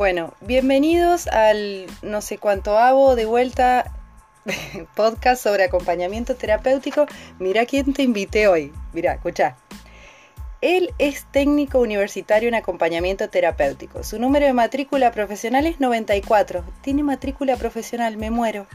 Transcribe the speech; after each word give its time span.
Bueno, 0.00 0.32
bienvenidos 0.40 1.26
al 1.26 1.84
no 2.00 2.22
sé 2.22 2.38
cuánto 2.38 2.78
hago 2.78 3.16
de 3.16 3.26
vuelta 3.26 3.92
podcast 4.96 5.42
sobre 5.42 5.64
acompañamiento 5.64 6.36
terapéutico. 6.36 7.04
Mira 7.38 7.66
quién 7.66 7.92
te 7.92 8.02
invité 8.04 8.48
hoy. 8.48 8.72
Mira, 8.94 9.12
escucha. 9.12 9.58
Él 10.62 10.94
es 10.96 11.26
técnico 11.30 11.80
universitario 11.80 12.48
en 12.48 12.54
acompañamiento 12.54 13.28
terapéutico. 13.28 14.02
Su 14.02 14.18
número 14.18 14.46
de 14.46 14.54
matrícula 14.54 15.12
profesional 15.12 15.66
es 15.66 15.80
94. 15.80 16.64
Tiene 16.80 17.02
matrícula 17.02 17.58
profesional, 17.58 18.16
me 18.16 18.30
muero. 18.30 18.66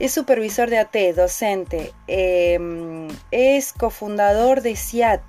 Es 0.00 0.14
supervisor 0.14 0.68
de 0.68 0.78
AT, 0.78 0.96
docente. 1.14 1.92
Em, 2.08 3.06
es 3.30 3.72
cofundador 3.72 4.62
de 4.62 4.74
CIAT. 4.74 5.22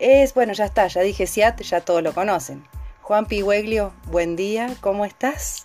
Es, 0.00 0.34
bueno, 0.34 0.52
ya 0.52 0.64
está, 0.64 0.88
ya 0.88 1.00
dije 1.02 1.28
CIAT, 1.28 1.62
ya 1.62 1.80
todos 1.80 2.02
lo 2.02 2.12
conocen. 2.12 2.64
Juan 3.10 3.26
Pigüeglio, 3.26 3.92
buen 4.04 4.36
día, 4.36 4.72
¿cómo 4.80 5.04
estás? 5.04 5.64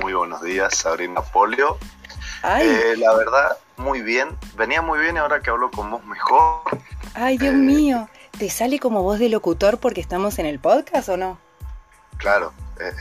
Muy 0.00 0.14
buenos 0.14 0.40
días, 0.40 0.74
Sabrina 0.74 1.20
Polio. 1.20 1.76
Eh, 2.58 2.94
la 2.96 3.14
verdad, 3.14 3.58
muy 3.76 4.00
bien. 4.00 4.28
Venía 4.56 4.80
muy 4.80 4.98
bien 4.98 5.16
y 5.16 5.18
ahora 5.18 5.42
que 5.42 5.50
hablo 5.50 5.70
con 5.70 5.90
vos 5.90 6.02
mejor. 6.06 6.62
Ay, 7.12 7.36
Dios 7.36 7.52
eh, 7.52 7.58
mío. 7.58 8.08
¿Te 8.38 8.48
sale 8.48 8.78
como 8.78 9.02
voz 9.02 9.18
de 9.18 9.28
locutor 9.28 9.76
porque 9.76 10.00
estamos 10.00 10.38
en 10.38 10.46
el 10.46 10.58
podcast 10.58 11.10
o 11.10 11.18
no? 11.18 11.38
Claro, 12.16 12.54
eh, 12.80 12.94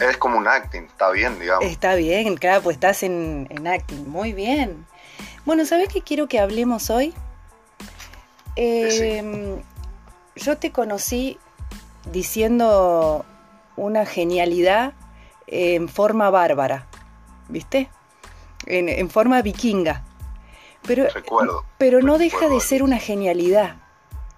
es 0.00 0.16
como 0.16 0.36
un 0.36 0.48
acting, 0.48 0.82
está 0.82 1.12
bien, 1.12 1.38
digamos. 1.38 1.64
Está 1.66 1.94
bien, 1.94 2.36
claro, 2.36 2.60
pues 2.62 2.74
estás 2.74 3.04
en, 3.04 3.46
en 3.50 3.68
acting, 3.68 4.04
muy 4.08 4.32
bien. 4.32 4.84
Bueno, 5.44 5.64
¿sabes 5.64 5.90
qué 5.90 6.02
quiero 6.02 6.26
que 6.26 6.40
hablemos 6.40 6.90
hoy? 6.90 7.14
Em, 8.56 9.62
yo 10.34 10.58
te 10.58 10.72
conocí 10.72 11.38
diciendo 12.10 13.24
una 13.76 14.06
genialidad 14.06 14.94
en 15.46 15.88
forma 15.88 16.30
bárbara, 16.30 16.86
¿viste? 17.48 17.88
En, 18.66 19.10
forma 19.10 19.42
vikinga. 19.42 20.04
Pero, 20.86 21.06
pero 21.78 22.02
no 22.02 22.18
deja 22.18 22.48
de 22.48 22.60
ser 22.60 22.82
una 22.82 22.98
genialidad. 22.98 23.76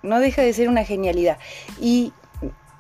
No 0.03 0.21
deja 0.21 0.43
de 0.43 0.53
ser 0.53 0.69
una 0.69 0.85
genialidad. 0.85 1.39
Y, 1.81 2.13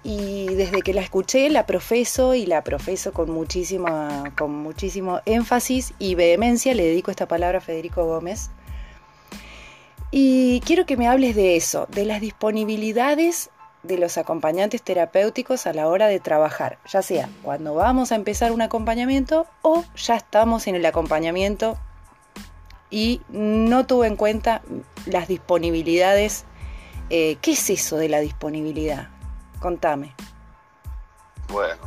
y, 0.04 0.46
desde 0.54 0.82
que 0.82 0.94
la 0.94 1.00
escuché 1.02 1.48
la 1.50 1.66
profeso 1.66 2.34
y 2.34 2.46
la 2.46 2.62
profeso 2.62 3.12
con, 3.12 3.30
muchísima, 3.30 4.32
con 4.36 4.52
muchísimo 4.52 5.20
énfasis 5.24 5.94
y 5.98 6.14
vehemencia. 6.14 6.74
Le 6.74 6.84
dedico 6.84 7.10
esta 7.10 7.26
palabra 7.26 7.58
a 7.58 7.60
Federico 7.60 8.04
Gómez. 8.04 8.50
Y 10.12 10.60
quiero 10.60 10.86
que 10.86 10.96
me 10.96 11.08
hables 11.08 11.34
de 11.34 11.56
eso, 11.56 11.86
de 11.90 12.04
las 12.04 12.20
disponibilidades 12.20 13.50
de 13.86 13.98
los 13.98 14.18
acompañantes 14.18 14.82
terapéuticos 14.82 15.66
a 15.66 15.72
la 15.72 15.88
hora 15.88 16.08
de 16.08 16.20
trabajar, 16.20 16.78
ya 16.86 17.02
sea 17.02 17.28
cuando 17.42 17.74
vamos 17.74 18.12
a 18.12 18.14
empezar 18.16 18.52
un 18.52 18.62
acompañamiento 18.62 19.46
o 19.62 19.84
ya 19.96 20.16
estamos 20.16 20.66
en 20.66 20.74
el 20.74 20.86
acompañamiento 20.86 21.78
y 22.90 23.20
no 23.28 23.86
tuve 23.86 24.06
en 24.06 24.16
cuenta 24.16 24.62
las 25.06 25.28
disponibilidades. 25.28 26.44
Eh, 27.10 27.38
¿Qué 27.40 27.52
es 27.52 27.70
eso 27.70 27.96
de 27.96 28.08
la 28.08 28.20
disponibilidad? 28.20 29.08
Contame. 29.60 30.14
Bueno, 31.48 31.82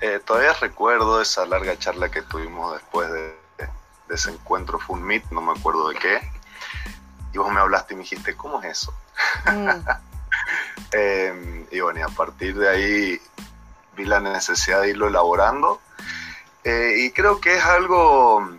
eh, 0.00 0.20
todavía 0.24 0.52
recuerdo 0.54 1.20
esa 1.20 1.46
larga 1.46 1.78
charla 1.78 2.10
que 2.10 2.22
tuvimos 2.22 2.74
después 2.74 3.10
de, 3.10 3.38
ese 4.08 4.30
encuentro, 4.30 4.78
fue 4.80 4.96
un 4.96 5.04
meet, 5.04 5.24
no 5.30 5.40
me 5.40 5.52
acuerdo 5.52 5.88
de 5.88 5.94
qué, 5.96 6.20
y 7.32 7.38
vos 7.38 7.52
me 7.52 7.60
hablaste 7.60 7.94
y 7.94 7.96
me 7.96 8.02
dijiste, 8.02 8.36
¿cómo 8.36 8.60
es 8.60 8.70
eso? 8.70 8.94
Mm. 9.46 9.68
Em, 10.92 11.66
y 11.70 11.80
bueno, 11.80 12.00
y 12.00 12.02
a 12.02 12.08
partir 12.08 12.58
de 12.58 12.68
ahí 12.68 13.20
vi 13.96 14.04
la 14.04 14.20
necesidad 14.20 14.82
de 14.82 14.90
irlo 14.90 15.08
elaborando. 15.08 15.80
Eh, 16.64 16.94
y 16.98 17.12
creo 17.12 17.40
que 17.40 17.56
es 17.56 17.64
algo, 17.64 18.50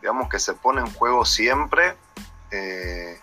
digamos, 0.00 0.28
que 0.28 0.38
se 0.38 0.54
pone 0.54 0.80
en 0.80 0.92
juego 0.92 1.24
siempre. 1.24 1.96
Eh, 2.50 3.20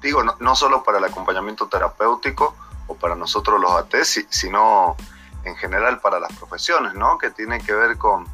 digo, 0.00 0.22
no, 0.22 0.56
solo 0.56 0.82
para 0.82 0.98
el 0.98 1.04
acompañamiento 1.04 1.68
terapéutico 1.68 2.54
o 2.86 2.94
para 2.96 3.14
nosotros 3.14 3.60
los 3.60 3.72
AT, 3.72 3.94
sino 4.30 4.96
en 5.44 5.56
general 5.56 6.00
para 6.00 6.18
las 6.18 6.32
profesiones, 6.32 6.94
¿no? 6.94 7.18
Que 7.18 7.30
tiene 7.30 7.60
que 7.60 7.72
ver 7.72 7.96
con 7.96 8.26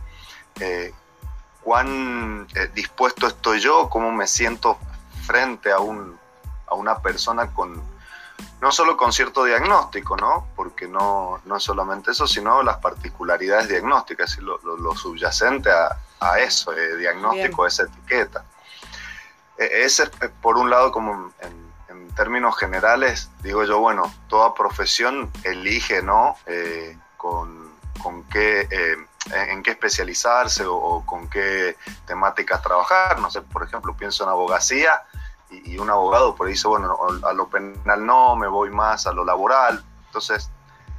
eh, 0.60 0.92
cuán 1.62 2.46
dispuesto 2.74 3.26
estoy 3.26 3.60
yo, 3.60 3.88
cómo 3.88 4.10
me 4.10 4.26
siento 4.26 4.78
frente 5.26 5.70
a, 5.70 5.78
un, 5.78 6.18
a 6.66 6.74
una 6.74 6.98
persona 7.00 7.52
con, 7.52 7.82
no 8.62 8.70
solo 8.70 8.96
con 8.96 9.12
cierto 9.12 9.42
diagnóstico, 9.42 10.16
¿no? 10.16 10.46
Porque 10.54 10.86
no, 10.86 11.40
no 11.46 11.56
es 11.56 11.62
solamente 11.64 12.12
eso, 12.12 12.28
sino 12.28 12.62
las 12.62 12.76
particularidades 12.76 13.68
diagnósticas, 13.68 14.38
lo, 14.38 14.56
lo, 14.58 14.94
subyacente 14.94 15.68
a, 15.68 15.98
a 16.20 16.38
eso, 16.38 16.72
eh, 16.72 16.96
diagnóstico, 16.96 17.66
esa 17.66 17.82
etiqueta. 17.82 18.44
E, 19.58 19.82
ese, 19.84 20.04
eh, 20.04 20.28
por 20.40 20.58
un 20.58 20.70
lado, 20.70 20.92
como 20.92 21.32
en, 21.40 21.72
términos 22.14 22.56
generales, 22.56 23.30
digo 23.42 23.64
yo, 23.64 23.80
bueno, 23.80 24.14
toda 24.28 24.54
profesión 24.54 25.30
elige, 25.44 26.02
¿no? 26.02 26.36
Eh, 26.46 26.96
con, 27.16 27.72
con, 28.00 28.22
qué, 28.24 28.68
en 29.32 29.62
qué 29.62 29.70
especializarse 29.70 30.66
o, 30.66 30.76
o, 30.76 31.06
con 31.06 31.28
qué 31.28 31.76
temáticas 32.06 32.62
trabajar. 32.62 33.18
No 33.18 33.30
sé, 33.30 33.40
por 33.40 33.64
ejemplo, 33.64 33.96
pienso 33.96 34.24
en 34.24 34.30
abogacía 34.30 35.02
y, 35.52 35.78
un 35.78 35.90
abogado 35.90 36.34
por 36.34 36.46
ahí 36.46 36.54
dice, 36.54 36.68
bueno, 36.68 36.96
a 37.24 37.32
lo 37.32 37.48
penal 37.48 38.04
no, 38.04 38.36
me 38.36 38.48
voy 38.48 38.70
más 38.70 39.06
a 39.06 39.12
lo 39.12 39.24
laboral. 39.24 39.84
Entonces, 40.06 40.50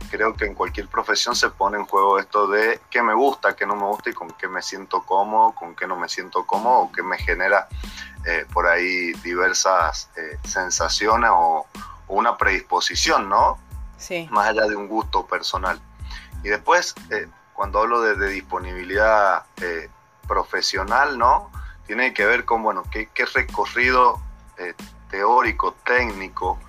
creo 0.09 0.35
que 0.35 0.45
en 0.45 0.53
cualquier 0.53 0.87
profesión 0.87 1.35
se 1.35 1.49
pone 1.49 1.77
en 1.77 1.85
juego 1.85 2.19
esto 2.19 2.47
de 2.47 2.81
qué 2.89 3.01
me 3.01 3.13
gusta, 3.13 3.55
qué 3.55 3.65
no 3.65 3.75
me 3.75 3.85
gusta 3.85 4.09
y 4.09 4.13
con 4.13 4.29
qué 4.31 4.47
me 4.47 4.61
siento 4.61 5.03
cómodo, 5.03 5.53
con 5.53 5.75
qué 5.75 5.87
no 5.87 5.95
me 5.95 6.09
siento 6.09 6.45
cómodo, 6.45 6.79
o 6.81 6.91
qué 6.91 7.03
me 7.03 7.17
genera 7.17 7.67
eh, 8.25 8.45
por 8.53 8.67
ahí 8.67 9.13
diversas 9.23 10.09
eh, 10.15 10.37
sensaciones 10.43 11.31
o, 11.33 11.65
una 12.09 12.37
predisposición, 12.37 13.29
¿no? 13.29 13.57
Sí. 13.97 14.27
Más 14.29 14.49
allá 14.49 14.67
de 14.67 14.75
un 14.75 14.87
gusto 14.87 15.25
personal. 15.25 15.81
Y 16.43 16.49
después, 16.49 16.93
eh, 17.09 17.27
cuando 17.53 17.79
hablo 17.79 18.01
de, 18.01 18.15
de 18.15 18.27
disponibilidad 18.29 19.45
profesional, 20.27 21.17
¿no? 21.17 21.49
Tiene 21.87 22.13
que 22.13 22.25
ver 22.25 22.45
con, 22.45 22.61
bueno, 22.61 22.83
qué, 22.91 23.09
qué 23.13 23.25
recorrido 23.25 24.21
eh, 24.57 24.73
teórico, 25.09 25.75
técnico, 25.85 26.59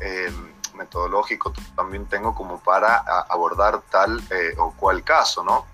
eh, 0.00 0.32
metodológico 0.74 1.52
también 1.76 2.06
tengo 2.06 2.34
como 2.34 2.58
para 2.60 2.96
abordar 3.28 3.82
tal 3.90 4.22
eh, 4.30 4.54
o 4.58 4.72
cual 4.72 5.04
caso, 5.04 5.44
¿no? 5.44 5.66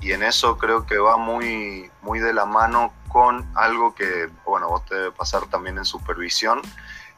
y 0.00 0.10
en 0.10 0.24
eso 0.24 0.58
creo 0.58 0.86
que 0.86 0.98
va 0.98 1.16
muy, 1.16 1.88
muy 2.00 2.18
de 2.18 2.32
la 2.32 2.46
mano 2.46 2.92
con 3.06 3.48
algo 3.54 3.94
que, 3.94 4.28
bueno, 4.44 4.66
vos 4.66 4.84
te 4.86 4.96
debe 4.96 5.12
pasar 5.12 5.46
también 5.46 5.78
en 5.78 5.84
supervisión, 5.84 6.60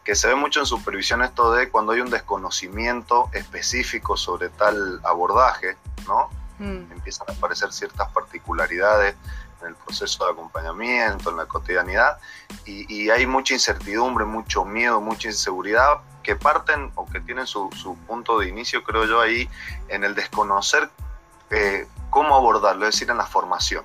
que 0.05 0.15
se 0.15 0.29
ve 0.29 0.35
mucho 0.35 0.61
en 0.61 0.67
supervisión 0.67 1.23
esto 1.23 1.53
de 1.53 1.71
cuando 1.71 1.93
hay 1.93 2.01
un 2.01 2.11
desconocimiento 2.11 3.31
específico 3.33 4.19
sobre 4.19 4.51
tal 4.51 5.01
abordaje, 5.05 5.79
¿no? 6.07 6.29
Mm. 6.59 6.93
Empiezan 6.93 7.29
a 7.31 7.33
aparecer 7.33 7.73
ciertas 7.73 8.11
particularidades 8.13 9.17
en 9.63 9.69
el 9.69 9.75
proceso 9.75 10.25
de 10.25 10.33
acompañamiento, 10.33 11.31
en 11.31 11.37
la 11.37 11.47
cotidianidad, 11.47 12.19
y, 12.65 13.11
hay 13.11 13.27
mucha 13.27 13.55
incertidumbre, 13.55 14.25
mucho 14.25 14.65
miedo, 14.65 15.01
mucha 15.01 15.29
inseguridad 15.29 16.01
que 16.23 16.37
parten 16.37 16.91
o 16.95 17.07
que 17.07 17.21
tienen 17.21 17.47
su, 17.47 17.69
punto 18.07 18.39
de 18.39 18.49
inicio, 18.49 18.83
creo 18.83 19.05
yo, 19.05 19.21
ahí 19.21 19.49
en 19.89 20.05
el 20.05 20.15
desconocer 20.15 20.91
eh, 21.51 21.87
cómo 22.11 22.35
abordarlo, 22.35 22.87
es 22.87 22.95
decir, 22.95 23.11
en 23.11 23.19
la 23.19 23.27
formación. 23.27 23.85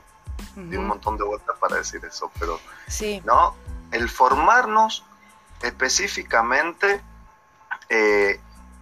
Di 0.56 0.78
un 0.78 0.88
montón 0.88 1.18
de 1.18 1.24
vueltas 1.24 1.56
para 1.60 1.78
decir 1.78 2.04
eso, 2.06 2.32
pero 2.40 2.60
sí. 2.88 3.22
¿no? 3.26 3.56
el 3.92 4.10
formarnos 4.10 5.04
específicamente 5.62 7.02
eh, 7.90 8.40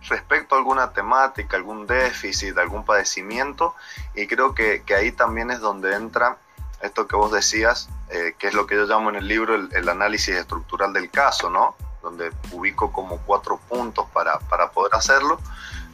respecto 0.08 0.56
a 0.56 0.58
alguna 0.60 0.92
temática, 0.92 1.58
algún 1.58 1.88
déficit, 1.88 2.58
algún 2.58 2.86
padecimiento, 2.86 3.76
y 4.16 4.28
creo 4.28 4.54
que, 4.54 4.84
que 4.84 4.96
ahí 4.96 5.12
también 5.12 5.52
es 5.52 5.60
donde 5.60 5.96
entra 5.96 6.38
esto 6.82 7.08
que 7.08 7.16
vos 7.16 7.32
decías, 7.32 7.90
eh, 8.10 8.36
que 8.38 8.48
es 8.48 8.54
lo 8.54 8.68
que 8.68 8.76
yo 8.76 8.86
llamo 8.86 9.10
en 9.10 9.16
el 9.18 9.28
libro 9.28 9.56
el, 9.56 9.90
análisis 9.90 10.36
estructural 10.36 10.94
del 10.94 11.10
caso, 11.10 11.50
¿no? 11.50 11.76
Donde 12.02 12.32
ubico 12.52 12.92
como 12.92 13.18
cuatro 13.20 13.60
puntos 13.68 14.06
para, 14.14 14.40
para 14.40 14.72
poder 14.72 14.96
hacerlo, 14.96 15.40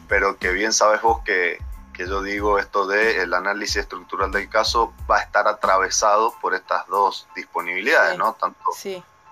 pero 0.08 0.38
que 0.38 0.52
bien 0.52 0.74
sabes 0.74 1.02
vos 1.02 1.22
que, 1.24 1.60
que 1.94 2.08
yo 2.08 2.22
digo 2.22 2.60
esto 2.60 2.88
de 2.88 3.22
el 3.22 3.34
análisis 3.34 3.78
estructural 3.78 4.32
del 4.32 4.50
caso 4.50 4.94
va 5.10 5.18
a 5.18 5.22
estar 5.22 5.48
atravesado 5.48 6.34
por 6.42 6.54
estas 6.54 6.86
dos 6.88 7.28
disponibilidades, 7.36 8.18
¿no? 8.18 8.34
Tanto 8.34 8.60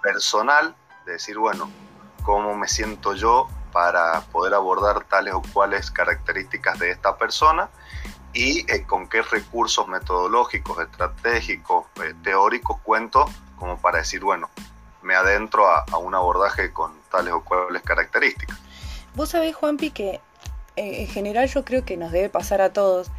personal, 0.01 0.75
de 1.06 1.13
decir, 1.13 1.38
bueno, 1.38 1.69
cómo 2.24 2.56
me 2.56 2.68
siento 2.68 3.13
yo 3.13 3.47
para 3.71 4.21
poder 4.31 4.54
abordar 4.54 5.04
tales 5.06 5.33
o 5.33 5.42
cuales 5.54 5.92
características 5.92 6.77
de 6.80 6.92
esta 6.92 7.18
persona, 7.18 7.69
y 8.33 8.60
eh, 8.72 8.83
con 8.86 9.07
qué 9.07 9.22
recursos 9.22 9.88
metodológicos, 9.88 10.80
estratégicos, 10.80 11.86
eh, 12.04 12.13
teóricos 12.24 12.80
cuento 12.81 13.25
como 13.57 13.78
para 13.78 14.00
decir, 14.00 14.22
bueno, 14.22 14.50
me 15.01 15.16
adentro 15.16 15.68
a, 15.68 15.98
un 15.98 16.16
abordaje 16.16 16.72
con 16.72 16.94
tales 17.12 17.33
o 17.33 17.44
cuales 17.44 17.81
características. 17.83 18.57
Vos 19.16 19.30
sabés, 19.30 19.56
Juanpi, 19.56 19.92
que 19.92 20.22
en 20.75 21.07
general 21.07 21.48
yo 21.48 21.66
creo 21.66 21.83
que 21.86 21.98
nos 21.98 22.12
debe 22.12 22.30
pasar 22.30 22.62
a 22.62 22.72
todos, 22.74 23.12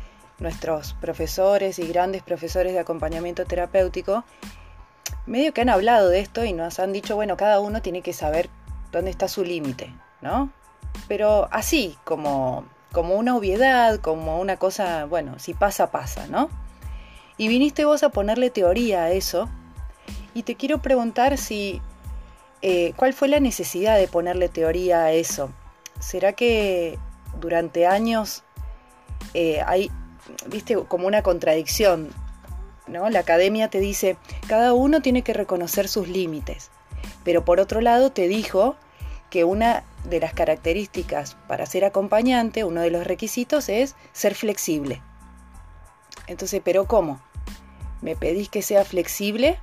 nuestros 0.43 0.94
profesores 0.94 1.79
y 1.79 1.87
grandes 1.87 2.23
profesores 2.23 2.73
de 2.73 2.81
acompañamiento 2.81 3.44
terapéutico, 3.47 4.25
medio 5.26 5.55
que 5.55 5.62
han 5.62 5.69
hablado 5.69 6.09
de 6.09 6.20
esto 6.20 6.44
y 6.44 6.53
nos 6.53 6.79
han 6.79 6.93
dicho, 6.93 7.14
bueno, 7.14 7.37
cada 7.37 7.61
uno 7.61 7.81
tiene 7.81 8.03
que 8.03 8.12
saber 8.12 8.50
dónde 8.91 9.11
está 9.11 9.29
su 9.29 9.44
límite, 9.44 9.94
¿no? 10.20 10.50
Pero 11.09 11.49
así, 11.50 11.97
como, 12.05 12.67
como 12.92 13.14
una 13.16 13.36
obviedad, 13.36 13.98
como 14.00 14.40
una 14.40 14.56
cosa, 14.56 15.06
bueno, 15.06 15.38
si 15.38 15.54
pasa, 15.54 15.90
pasa, 15.90 16.26
¿no? 16.26 16.50
Y 17.36 17.48
viniste 17.48 17.84
vos 17.84 18.02
a 18.02 18.10
ponerle 18.10 18.50
teoría 18.50 19.04
a 19.04 19.10
eso, 19.10 19.48
y 20.34 20.44
te 20.44 20.54
quiero 20.54 20.80
preguntar 20.80 21.38
si, 21.38 21.80
eh, 22.60 22.92
¿cuál 22.96 23.12
fue 23.12 23.28
la 23.28 23.40
necesidad 23.40 23.98
de 23.98 24.08
ponerle 24.08 24.48
teoría 24.48 25.04
a 25.04 25.12
eso? 25.12 25.50
¿Será 25.98 26.32
que 26.32 26.98
durante 27.40 27.86
años 27.86 28.44
eh, 29.34 29.62
hay, 29.66 29.90
viste, 30.46 30.76
como 30.76 31.06
una 31.06 31.22
contradicción 31.22 32.10
¿no? 32.86 33.08
La 33.10 33.20
academia 33.20 33.68
te 33.68 33.80
dice, 33.80 34.16
cada 34.46 34.74
uno 34.74 35.02
tiene 35.02 35.22
que 35.22 35.32
reconocer 35.32 35.88
sus 35.88 36.08
límites, 36.08 36.70
pero 37.24 37.44
por 37.44 37.60
otro 37.60 37.80
lado 37.80 38.12
te 38.12 38.28
dijo 38.28 38.76
que 39.32 39.44
una 39.44 39.82
de 40.05 40.20
las 40.20 40.34
características 40.34 41.38
para 41.49 41.64
ser 41.64 41.87
acompañante, 41.87 42.64
uno 42.64 42.82
de 42.82 42.90
los 42.90 43.06
requisitos 43.06 43.70
es 43.70 43.96
ser 44.12 44.34
flexible. 44.34 45.00
Entonces, 46.26 46.61
¿pero 46.62 46.84
cómo? 46.84 47.19
¿Me 48.02 48.14
pedís 48.14 48.50
que 48.50 48.61
sea 48.61 48.84
flexible? 48.84 49.58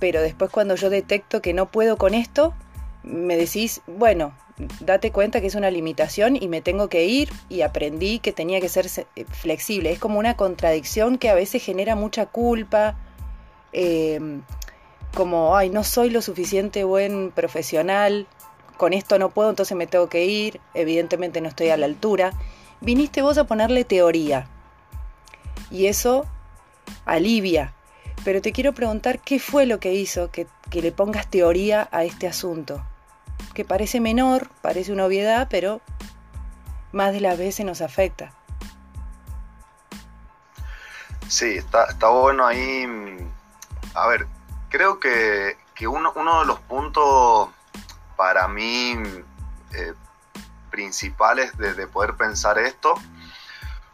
Pero 0.00 0.22
después 0.22 0.50
cuando 0.50 0.74
yo 0.74 0.88
detecto 0.88 1.42
que 1.42 1.52
no 1.52 1.70
puedo 1.70 1.98
con 1.98 2.14
esto, 2.14 2.54
me 3.02 3.36
decís, 3.36 3.82
bueno, 3.86 4.32
date 4.80 5.12
cuenta 5.12 5.42
que 5.42 5.48
es 5.48 5.54
una 5.54 5.70
limitación 5.70 6.34
y 6.34 6.48
me 6.48 6.62
tengo 6.62 6.88
que 6.88 7.04
ir 7.04 7.30
y 7.50 7.60
aprendí 7.60 8.20
que 8.20 8.32
tenía 8.32 8.58
que 8.58 8.70
ser 8.70 8.86
eh, 8.86 9.26
flexible. 9.28 9.92
Es 9.92 9.98
como 9.98 10.18
una 10.18 10.34
contradicción 10.34 11.18
que 11.18 11.28
a 11.28 11.34
veces 11.34 11.62
genera 11.62 11.94
mucha 11.94 12.24
culpa, 12.24 12.96
em, 13.74 14.40
como, 15.12 15.58
ay, 15.58 15.68
no 15.68 15.84
soy 15.84 16.08
lo 16.08 16.22
suficiente 16.22 16.84
buen 16.84 17.32
profesional, 17.32 18.26
con 18.76 18.92
esto 18.92 19.18
no 19.18 19.30
puedo, 19.30 19.50
entonces 19.50 19.76
me 19.76 19.86
tengo 19.86 20.08
que 20.08 20.24
ir, 20.24 20.60
evidentemente 20.74 21.40
no 21.40 21.48
estoy 21.48 21.70
a 21.70 21.76
la 21.76 21.86
altura. 21.86 22.32
Viniste 22.80 23.22
vos 23.22 23.38
a 23.38 23.44
ponerle 23.44 23.84
teoría 23.84 24.46
y 25.70 25.86
eso 25.86 26.26
alivia. 27.04 27.74
Pero 28.24 28.40
te 28.40 28.52
quiero 28.52 28.72
preguntar 28.72 29.18
qué 29.18 29.40
fue 29.40 29.66
lo 29.66 29.80
que 29.80 29.94
hizo 29.94 30.30
que, 30.30 30.46
que 30.70 30.82
le 30.82 30.92
pongas 30.92 31.28
teoría 31.28 31.88
a 31.90 32.04
este 32.04 32.28
asunto 32.28 32.84
que 33.52 33.64
parece 33.64 34.00
menor, 34.00 34.48
parece 34.62 34.92
una 34.92 35.04
obviedad, 35.04 35.48
pero 35.50 35.80
más 36.92 37.12
de 37.12 37.20
las 37.20 37.38
veces 37.38 37.66
nos 37.66 37.80
afecta. 37.80 38.32
Sí, 41.28 41.56
está, 41.56 41.86
bueno 42.08 42.46
ahí. 42.46 42.86
A 43.94 44.06
ver, 44.08 44.26
creo 44.68 45.00
que, 45.00 45.56
uno, 45.86 46.12
uno, 46.14 46.40
de 46.40 46.46
los 46.46 46.60
puntos 46.60 47.48
para 48.22 48.46
mí 48.46 48.96
eh, 49.72 49.94
principales 50.70 51.58
de, 51.58 51.88
poder 51.88 52.14
pensar 52.14 52.56
esto 52.56 52.94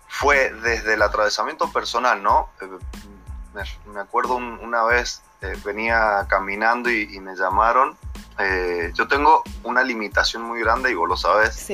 fue 0.07 0.53
desde 0.53 0.93
el 0.93 1.01
atravesamiento 1.01 1.73
personal, 1.73 2.23
¿no? 2.23 2.51
Eh, 2.61 3.65
me, 3.87 4.01
acuerdo 4.01 4.37
una 4.37 4.83
vez, 4.83 5.23
eh, 5.41 5.57
venía 5.65 6.27
caminando 6.29 6.91
y 6.91 7.19
me 7.21 7.37
llamaron 7.37 7.97
eh, 8.39 8.93
yo 8.95 9.09
tengo 9.09 9.43
una 9.65 9.83
limitación 9.83 10.43
muy 10.43 10.61
grande 10.61 10.93
y 10.93 10.95
vos 10.95 11.09
lo 11.09 11.17
sabes, 11.17 11.67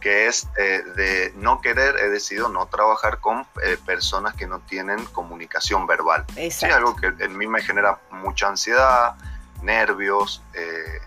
que 0.00 0.26
es 0.26 0.48
eh, 0.56 0.82
de 0.96 1.34
no 1.36 1.60
querer, 1.60 1.96
he 1.98 2.08
decidido 2.08 2.48
no 2.48 2.66
trabajar 2.66 3.18
con 3.18 3.46
eh, 3.62 3.76
personas 3.84 4.34
que 4.34 4.46
no 4.46 4.60
tienen 4.60 5.04
comunicación 5.06 5.86
verbal. 5.86 6.24
Es 6.34 6.62
algo 6.64 6.96
que 6.96 7.12
en 7.18 7.36
mí 7.36 7.46
me 7.46 7.62
genera 7.62 7.98
mucha 8.10 8.48
ansiedad, 8.48 9.16
nervios, 9.62 10.42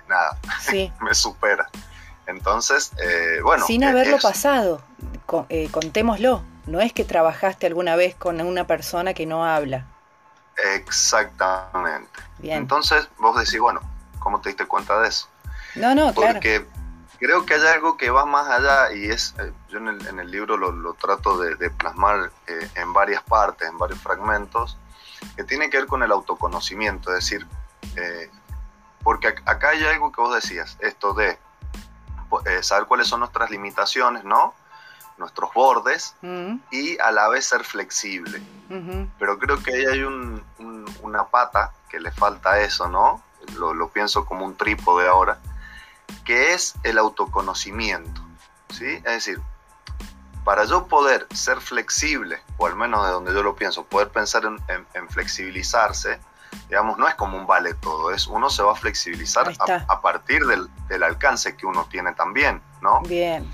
nada, 0.07 0.37
me 1.01 1.13
supera. 1.13 1.69
Entonces, 2.27 2.91
bueno. 3.43 3.65
Sin 3.65 3.83
haberlo 3.83 4.17
pasado, 4.19 4.81
contémoslo, 5.71 6.43
no 6.65 6.81
es 6.81 6.93
que 6.93 7.03
trabajaste 7.03 7.67
alguna 7.67 7.95
vez 7.95 8.15
con 8.15 8.39
una 8.41 8.67
persona 8.67 9.13
que 9.13 9.25
no 9.25 9.45
habla. 9.45 9.87
Exactamente. 10.75 12.11
Bien. 12.37 12.57
Entonces 12.57 13.07
vos 13.17 13.37
decís, 13.37 13.59
bueno, 13.59 13.81
¿Cómo 14.21 14.39
te 14.39 14.49
diste 14.49 14.65
cuenta 14.65 15.01
de 15.01 15.09
eso? 15.09 15.27
No, 15.75 15.95
no, 15.95 16.13
claro. 16.13 16.33
Porque 16.33 16.65
creo 17.19 17.45
que 17.45 17.55
hay 17.55 17.67
algo 17.67 17.97
que 17.97 18.11
va 18.11 18.25
más 18.25 18.47
allá 18.47 18.93
y 18.93 19.09
es, 19.09 19.33
eh, 19.39 19.51
yo 19.67 19.79
en 19.79 20.19
el, 20.19 20.31
libro 20.31 20.57
lo, 20.57 20.93
trato 20.93 21.39
de, 21.39 21.69
plasmar 21.71 22.31
eh, 22.47 22.69
en 22.75 22.93
varias 22.93 23.23
partes, 23.23 23.67
en 23.67 23.77
varios 23.77 23.99
fragmentos, 23.99 24.77
que 25.35 25.43
tiene 25.43 25.69
que 25.69 25.77
ver 25.77 25.87
con 25.87 26.03
el 26.03 26.11
autoconocimiento, 26.11 27.09
es 27.09 27.15
decir, 27.15 27.47
eh, 27.95 28.29
porque 29.03 29.27
acá 29.27 29.69
hay 29.69 29.83
algo 29.85 30.11
que 30.11 30.21
vos 30.21 30.33
decías, 30.33 30.77
esto 30.79 31.13
de 31.13 31.37
saber 32.61 32.87
cuáles 32.87 33.07
son 33.07 33.19
nuestras 33.19 33.49
limitaciones, 33.49 34.23
¿no? 34.23 34.53
Nuestros 35.17 35.53
bordes 35.53 36.15
mm. 36.21 36.55
y 36.71 36.97
a 36.99 37.11
la 37.11 37.27
vez 37.29 37.45
ser 37.45 37.63
flexible. 37.63 38.41
Pero 39.19 39.37
creo 39.37 39.61
que 39.61 39.71
ahí 39.73 39.85
hay 39.85 40.03
una 41.01 41.25
pata 41.25 41.73
que 41.89 41.99
le 41.99 42.11
falta 42.11 42.53
a 42.53 42.61
eso, 42.61 42.87
¿no? 42.87 43.21
lo, 43.57 43.89
pienso 43.89 44.25
como 44.25 44.45
un 44.45 44.55
trípode 44.55 45.07
ahora, 45.07 45.39
que 46.25 46.53
es 46.53 46.75
el 46.83 46.97
autoconocimiento. 46.97 48.21
¿sí? 48.69 48.85
Es 48.85 49.03
decir, 49.03 49.41
para 50.43 50.65
yo 50.65 50.87
poder 50.87 51.27
ser 51.33 51.59
flexible, 51.59 52.41
o 52.57 52.67
al 52.67 52.75
menos 52.75 53.05
de 53.05 53.11
donde 53.11 53.33
yo 53.33 53.43
lo 53.43 53.55
pienso, 53.55 53.85
poder 53.85 54.09
pensar 54.09 54.43
en, 54.45 55.09
flexibilizarse, 55.09 56.19
digamos, 56.69 56.97
no 56.97 57.07
es 57.07 57.15
como 57.15 57.37
un 57.37 57.47
vale 57.47 57.73
todo, 57.73 58.11
es 58.11 58.27
uno 58.27 58.49
se 58.49 58.63
va 58.63 58.73
a 58.73 58.75
flexibilizar 58.75 59.51
a, 59.87 60.01
partir 60.01 60.45
del, 60.45 60.69
del, 60.87 61.03
alcance 61.03 61.55
que 61.55 61.65
uno 61.65 61.85
tiene 61.89 62.13
también, 62.13 62.61
¿no? 62.81 63.01
Bien. 63.01 63.49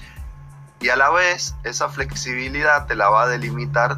Y 0.79 0.89
a 0.89 0.95
la 0.95 1.09
vez, 1.09 1.55
esa 1.63 1.89
flexibilidad 1.89 2.85
te 2.85 2.95
la 2.95 3.09
va 3.09 3.23
a 3.23 3.27
delimitar, 3.27 3.97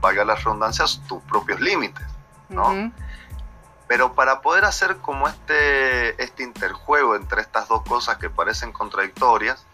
valga 0.00 0.24
las 0.24 0.44
redundancias, 0.44 1.02
tus 1.06 1.22
propios 1.24 1.60
límites, 1.60 2.06
¿no? 2.48 2.92
Pero 3.86 4.14
para 4.14 4.42
poder 4.42 4.64
hacer 4.64 4.98
como 4.98 5.28
este, 5.28 6.22
este 6.22 6.42
interjuego 6.42 7.16
entre 7.16 7.40
estas 7.40 7.68
dos 7.68 7.82
cosas 7.82 8.18
que 8.18 8.28
parecen 8.28 8.72
contradictorias, 8.72 9.64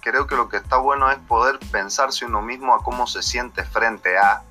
creo 0.00 0.26
que 0.26 0.36
lo 0.36 0.48
que 0.48 0.58
está 0.58 0.76
bueno 0.76 1.10
es 1.10 1.18
poder 1.18 1.58
pensarse 1.70 2.26
uno 2.26 2.42
mismo 2.42 2.74
a 2.74 2.82
cómo 2.82 3.06
se 3.06 3.22
siente 3.22 3.64
frente 3.64 4.18
a 4.18 4.42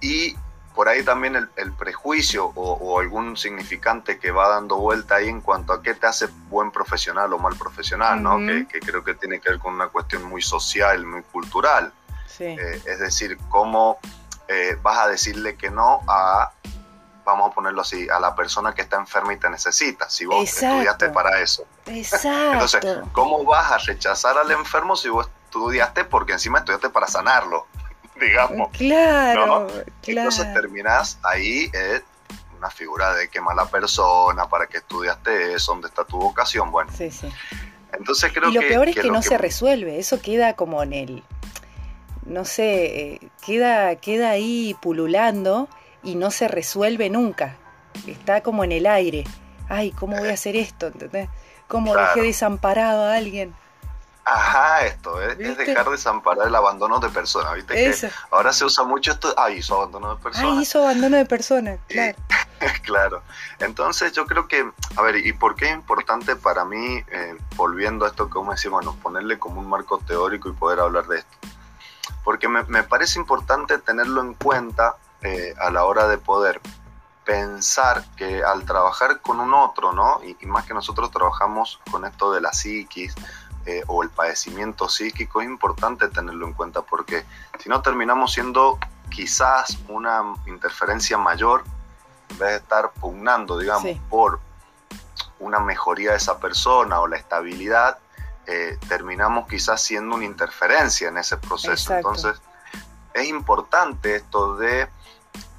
y 0.00 0.36
por 0.78 0.88
ahí 0.88 1.02
también 1.02 1.34
el, 1.34 1.72
prejuicio 1.72 2.52
o, 2.54 3.00
algún 3.00 3.36
significante 3.36 4.16
que 4.20 4.30
va 4.30 4.48
dando 4.48 4.76
vuelta 4.76 5.16
ahí 5.16 5.28
en 5.28 5.40
cuanto 5.40 5.72
a 5.72 5.82
qué 5.82 5.92
te 5.94 6.06
hace 6.06 6.28
buen 6.48 6.70
profesional 6.70 7.32
o 7.32 7.38
mal 7.40 7.56
profesional, 7.56 8.22
¿no? 8.22 8.38
que, 8.38 8.78
creo 8.78 9.02
que 9.02 9.14
tiene 9.14 9.40
que 9.40 9.50
ver 9.50 9.58
con 9.58 9.74
una 9.74 9.88
cuestión 9.88 10.22
muy 10.22 10.40
social, 10.40 11.04
muy 11.04 11.22
cultural. 11.24 11.92
Eh, 12.38 12.80
es 12.86 13.00
decir, 13.00 13.36
cómo 13.48 13.98
eh, 14.46 14.78
vas 14.80 15.00
a 15.00 15.08
decirle 15.08 15.56
que 15.56 15.68
no 15.68 16.00
a 16.06 16.52
vamos 17.24 17.50
a 17.50 17.54
ponerlo 17.56 17.80
así, 17.80 18.08
a 18.08 18.20
la 18.20 18.36
persona 18.36 18.72
que 18.72 18.82
está 18.82 18.98
enferma 18.98 19.32
y 19.32 19.36
te 19.36 19.50
necesita, 19.50 20.08
si 20.08 20.26
vos 20.26 20.44
estudiaste 20.44 21.08
para 21.08 21.40
eso. 21.40 21.64
Exacto. 21.86 22.52
Entonces, 22.52 22.80
¿cómo 23.10 23.42
vas 23.42 23.72
a 23.72 23.78
rechazar 23.78 24.38
al 24.38 24.52
enfermo 24.52 24.94
si 24.94 25.08
vos 25.08 25.28
estudiaste 25.46 26.04
porque 26.04 26.34
encima 26.34 26.60
estudiaste 26.60 26.88
para 26.88 27.08
sanarlo? 27.08 27.66
Digamos. 28.20 28.70
Claro, 28.72 29.68
claro. 29.68 29.84
Entonces 30.06 30.52
terminás 30.54 31.18
ahí 31.22 31.70
eh, 31.72 32.00
una 32.58 32.70
figura 32.70 33.14
de 33.14 33.28
qué 33.28 33.40
mala 33.40 33.66
persona, 33.66 34.48
para 34.48 34.66
que 34.66 34.78
estudiaste 34.78 35.54
eso, 35.54 35.72
dónde 35.72 35.88
está 35.88 36.04
tu 36.04 36.18
vocación, 36.18 36.70
bueno. 36.70 36.90
Sí, 36.96 37.10
sí. 37.10 37.28
Entonces 37.92 38.32
creo 38.32 38.50
y 38.50 38.54
lo 38.54 38.60
peor 38.60 38.88
es 38.88 38.96
que, 38.96 39.10
no 39.10 39.22
se 39.22 39.38
resuelve, 39.38 39.98
eso 39.98 40.20
queda 40.20 40.54
como 40.54 40.82
en 40.82 40.92
el, 40.92 41.22
no 42.26 42.44
sé, 42.44 43.14
eh, 43.14 43.20
queda, 43.44 43.96
queda 43.96 44.30
ahí 44.30 44.76
pululando 44.80 45.68
y 46.02 46.16
no 46.16 46.30
se 46.30 46.48
resuelve 46.48 47.08
nunca. 47.08 47.56
Está 48.06 48.42
como 48.42 48.62
en 48.64 48.72
el 48.72 48.86
aire. 48.86 49.24
Ay, 49.68 49.90
¿cómo 49.92 50.18
voy 50.18 50.28
a 50.28 50.34
hacer 50.34 50.54
esto? 50.56 50.88
¿Entendés? 50.88 51.28
¿Cómo 51.66 51.94
dejé 51.96 52.22
desamparado 52.22 53.04
a 53.04 53.16
alguien? 53.16 53.54
Ajá, 54.30 54.84
esto 54.84 55.22
es, 55.22 55.38
dejar 55.38 55.88
desamparar 55.88 56.48
el 56.48 56.54
abandono 56.54 57.00
de 57.00 57.08
personas, 57.08 57.54
¿viste? 57.54 57.74
Que 57.74 58.12
ahora 58.30 58.52
se 58.52 58.66
usa 58.66 58.84
mucho 58.84 59.12
esto, 59.12 59.32
ay, 59.38 59.58
hizo 59.58 59.76
abandono 59.76 60.14
de 60.14 60.22
personas. 60.22 60.52
Ay, 60.52 60.62
hizo 60.62 60.82
abandono 60.82 61.16
de 61.16 61.24
personas, 61.24 61.78
claro. 61.88 62.18
claro. 62.82 63.22
Entonces 63.58 64.12
yo 64.12 64.26
creo 64.26 64.46
que, 64.46 64.70
a 64.96 65.02
ver, 65.02 65.16
¿y 65.16 65.32
por 65.32 65.54
qué 65.54 65.68
es 65.68 65.72
importante 65.72 66.36
para 66.36 66.66
mí, 66.66 67.02
eh, 67.10 67.38
volviendo 67.56 68.04
a 68.04 68.08
esto 68.08 68.28
que 68.28 68.38
me 68.40 68.50
decía, 68.50 68.70
bueno, 68.70 68.94
ponerle 69.02 69.38
como 69.38 69.60
un 69.60 69.68
marco 69.68 69.98
teórico 69.98 70.50
y 70.50 70.52
poder 70.52 70.80
hablar 70.80 71.06
de 71.06 71.20
esto? 71.20 71.38
Porque 72.22 72.48
me, 72.48 72.64
me 72.64 72.82
parece 72.82 73.18
importante 73.18 73.78
tenerlo 73.78 74.20
en 74.20 74.34
cuenta 74.34 74.96
eh, 75.22 75.54
a 75.58 75.70
la 75.70 75.84
hora 75.84 76.06
de 76.06 76.18
poder 76.18 76.60
pensar 77.28 78.04
que 78.16 78.42
al 78.42 78.64
trabajar 78.64 79.20
con 79.20 79.38
un 79.38 79.52
otro, 79.52 79.92
¿no? 79.92 80.20
Y, 80.24 80.46
más 80.46 80.64
que 80.64 80.72
nosotros 80.72 81.10
trabajamos 81.10 81.78
con 81.90 82.06
esto 82.06 82.32
de 82.32 82.40
la 82.40 82.54
psiquis, 82.54 83.14
eh, 83.66 83.82
o 83.86 84.02
el 84.02 84.10
padecimiento 84.10 84.88
psíquico, 84.88 85.40
es 85.40 85.48
importante 85.48 86.08
tenerlo 86.08 86.46
en 86.46 86.54
cuenta 86.54 86.82
porque 86.82 87.24
si 87.58 87.68
no 87.68 87.82
terminamos 87.82 88.32
siendo 88.32 88.78
quizás 89.10 89.78
una 89.88 90.22
interferencia 90.46 91.18
mayor 91.18 91.64
en 92.30 92.38
vez 92.38 92.50
de 92.50 92.56
estar 92.56 92.92
pugnando, 92.92 93.58
digamos, 93.58 93.98
por 94.08 94.40
una 95.38 95.60
mejoría 95.60 96.12
de 96.12 96.16
esa 96.16 96.38
persona 96.38 97.00
o 97.00 97.06
la 97.06 97.16
estabilidad, 97.16 97.98
eh, 98.46 98.78
terminamos 98.88 99.46
quizás 99.48 99.82
siendo 99.82 100.16
una 100.16 100.24
interferencia 100.24 101.08
en 101.08 101.18
ese 101.18 101.36
proceso. 101.36 101.94
Entonces, 101.94 102.40
es 103.14 103.26
importante 103.28 104.16
esto 104.16 104.56
de 104.56 104.88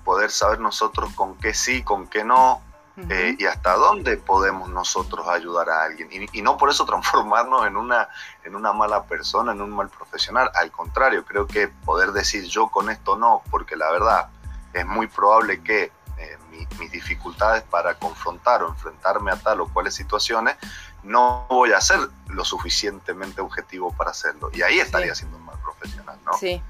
poder 0.04 0.32
saber 0.32 0.60
nosotros 0.60 1.14
con 1.14 1.38
qué 1.38 1.54
sí, 1.54 1.84
con 1.84 2.08
qué 2.08 2.24
no, 2.24 2.62
eh, 3.10 3.36
y 3.38 3.46
hasta 3.46 3.76
dónde 3.76 4.18
podemos 4.18 4.70
nosotros 4.70 5.28
ayudar 5.28 5.70
a 5.70 5.84
alguien. 5.84 6.10
Y, 6.32 6.42
no 6.42 6.58
por 6.58 6.70
eso 6.70 6.86
transformarnos 6.88 7.68
en 7.68 7.78
una, 7.78 8.10
en 8.44 8.56
una 8.56 8.74
mala 8.74 9.04
persona, 9.04 9.52
en 9.52 9.62
un 9.62 9.72
mal 9.72 9.90
profesional. 9.90 10.52
Al 10.56 10.72
contrario, 10.72 11.24
creo 11.26 11.48
que 11.48 11.68
poder 11.68 12.12
decir 12.12 12.46
yo 12.46 12.70
con 12.70 12.90
esto 12.90 13.16
no, 13.16 13.44
porque 13.50 13.76
la 13.76 13.92
verdad 13.92 14.30
es 14.74 14.86
muy 14.86 15.08
probable 15.08 15.62
que 15.64 15.92
eh, 16.18 16.38
mis 16.78 16.92
dificultades 16.92 17.64
para 17.64 17.96
confrontar 17.96 18.64
o 18.64 18.70
enfrentarme 18.70 19.32
a 19.32 19.38
tal 19.38 19.62
o 19.62 19.68
cuales 19.70 19.96
situaciones, 19.96 20.58
no 21.04 21.46
voy 21.50 21.72
a 21.72 21.82
ser 21.82 22.00
lo 22.28 22.44
suficientemente 22.44 23.42
objetivo 23.42 23.94
para 23.94 24.12
hacerlo. 24.12 24.50
Y 24.54 24.62
ahí 24.62 24.80
estaría 24.80 25.16
siendo 25.16 25.38
un 25.38 25.46
mal 25.46 25.58
profesional, 25.60 26.20
¿no? 26.26 26.34
Sí. 26.34 26.62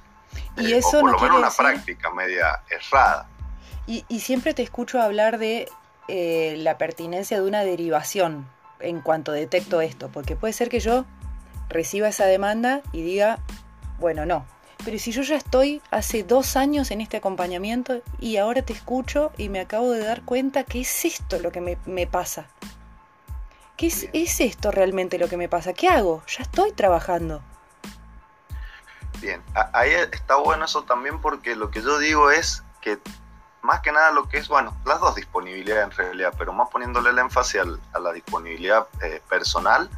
Y 0.58 0.74
eh, 0.74 0.78
eso 0.78 1.00
o 1.00 1.02
por 1.02 1.12
lo 1.14 1.20
menos 1.20 1.38
una 1.40 1.50
práctica 1.50 2.12
media 2.12 2.62
errada. 2.70 3.28
Y, 3.88 4.06
y, 4.08 4.20
siempre 4.20 4.54
te 4.54 4.62
escucho 4.62 5.02
hablar 5.02 5.40
de 5.40 5.68
eh, 6.10 6.56
la 6.58 6.80
pertinencia 6.80 7.40
de 7.40 7.48
una 7.48 7.64
derivación 7.64 8.50
en 8.80 9.00
cuanto 9.00 9.32
detecto 9.32 9.80
esto, 9.80 10.10
porque 10.10 10.36
puede 10.36 10.54
ser 10.54 10.70
que 10.70 10.80
yo 10.80 11.06
reciba 11.70 12.08
esa 12.08 12.26
demanda 12.26 12.82
y 12.92 13.04
diga, 13.04 13.38
bueno, 14.00 14.26
no. 14.26 14.46
Pero 14.84 14.98
si 14.98 15.12
yo 15.12 15.22
ya 15.22 15.36
estoy 15.36 15.84
hace 15.92 16.24
dos 16.24 16.56
años 16.56 16.90
en 16.90 17.02
este 17.02 17.18
acompañamiento 17.18 18.02
y 18.20 18.38
ahora 18.38 18.64
te 18.64 18.74
escucho 18.74 19.32
y 19.38 19.50
me 19.50 19.60
acabo 19.60 19.92
de 19.92 20.04
dar 20.04 20.24
cuenta 20.24 20.64
que 20.64 20.82
es 20.82 21.06
esto 21.06 21.38
lo 21.40 21.52
que 21.52 21.78
me, 21.86 22.08
pasa. 22.08 22.48
¿Qué 23.78 23.88
es, 23.88 24.10
es, 24.14 24.40
esto 24.40 24.72
realmente 24.72 25.20
lo 25.20 25.28
que 25.28 25.38
me 25.38 25.48
pasa? 25.48 25.74
¿Qué 25.74 25.90
hago? 25.90 26.24
Ya 26.28 26.44
estoy 26.44 26.72
trabajando. 26.72 27.44
Bien, 29.22 29.44
ahí 29.74 29.92
está 29.92 30.38
bueno 30.38 30.66
eso 30.66 30.84
también 30.84 31.22
porque 31.22 31.56
lo 31.56 31.70
que 31.70 31.82
yo 31.82 32.00
digo 32.00 32.32
es 32.32 32.64
que 32.82 32.98
más 33.62 33.82
que 33.82 33.92
nada 33.92 34.12
lo 34.12 34.28
que 34.28 34.38
es, 34.38 34.48
bueno, 34.48 34.76
las 34.86 35.00
dos 35.00 35.16
disponibilidades 35.16 35.86
en 35.86 35.92
realidad, 35.92 36.34
pero 36.38 36.54
más 36.54 36.70
poniéndole 36.70 37.10
el 37.10 37.20
énfasis 37.20 37.62
a 37.94 38.00
la 38.00 38.12
disponibilidad 38.12 38.88
eh, 39.02 39.22
personal, 39.30 39.90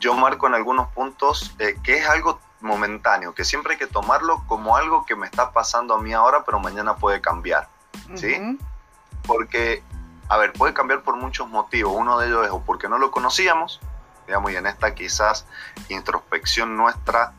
yo 0.00 0.14
marco 0.14 0.46
en 0.48 0.54
algunos 0.54 0.88
puntos 0.88 1.54
eh, 1.58 1.76
que 1.82 1.98
es 1.98 2.08
algo 2.08 2.40
momentáneo, 2.60 3.34
que 3.34 3.44
siempre 3.44 3.74
hay 3.74 3.78
que 3.78 3.86
tomarlo 3.86 4.42
como 4.46 4.76
algo 4.76 5.04
que 5.06 5.16
me 5.16 5.26
está 5.26 5.52
pasando 5.52 5.94
a 5.94 6.00
mí 6.00 6.12
ahora, 6.12 6.44
pero 6.44 6.58
mañana 6.58 6.96
puede 6.96 7.20
cambiar, 7.20 7.68
¿sí? 8.14 8.58
Porque, 9.26 9.82
a 10.28 10.36
ver, 10.36 10.52
puede 10.52 10.74
cambiar 10.74 11.02
por 11.02 11.16
muchos 11.16 11.48
motivos. 11.48 11.94
Uno 11.96 12.18
de 12.18 12.28
ellos 12.28 12.46
es 12.46 12.52
o 12.52 12.60
porque 12.60 12.88
no 12.88 12.98
lo 12.98 13.10
conocíamos, 13.10 13.80
digamos, 14.26 14.52
y 14.52 14.56
en 14.56 14.66
esta 14.66 14.94
quizás 14.94 15.46
introspección 15.88 16.76
nuestra 16.76 17.32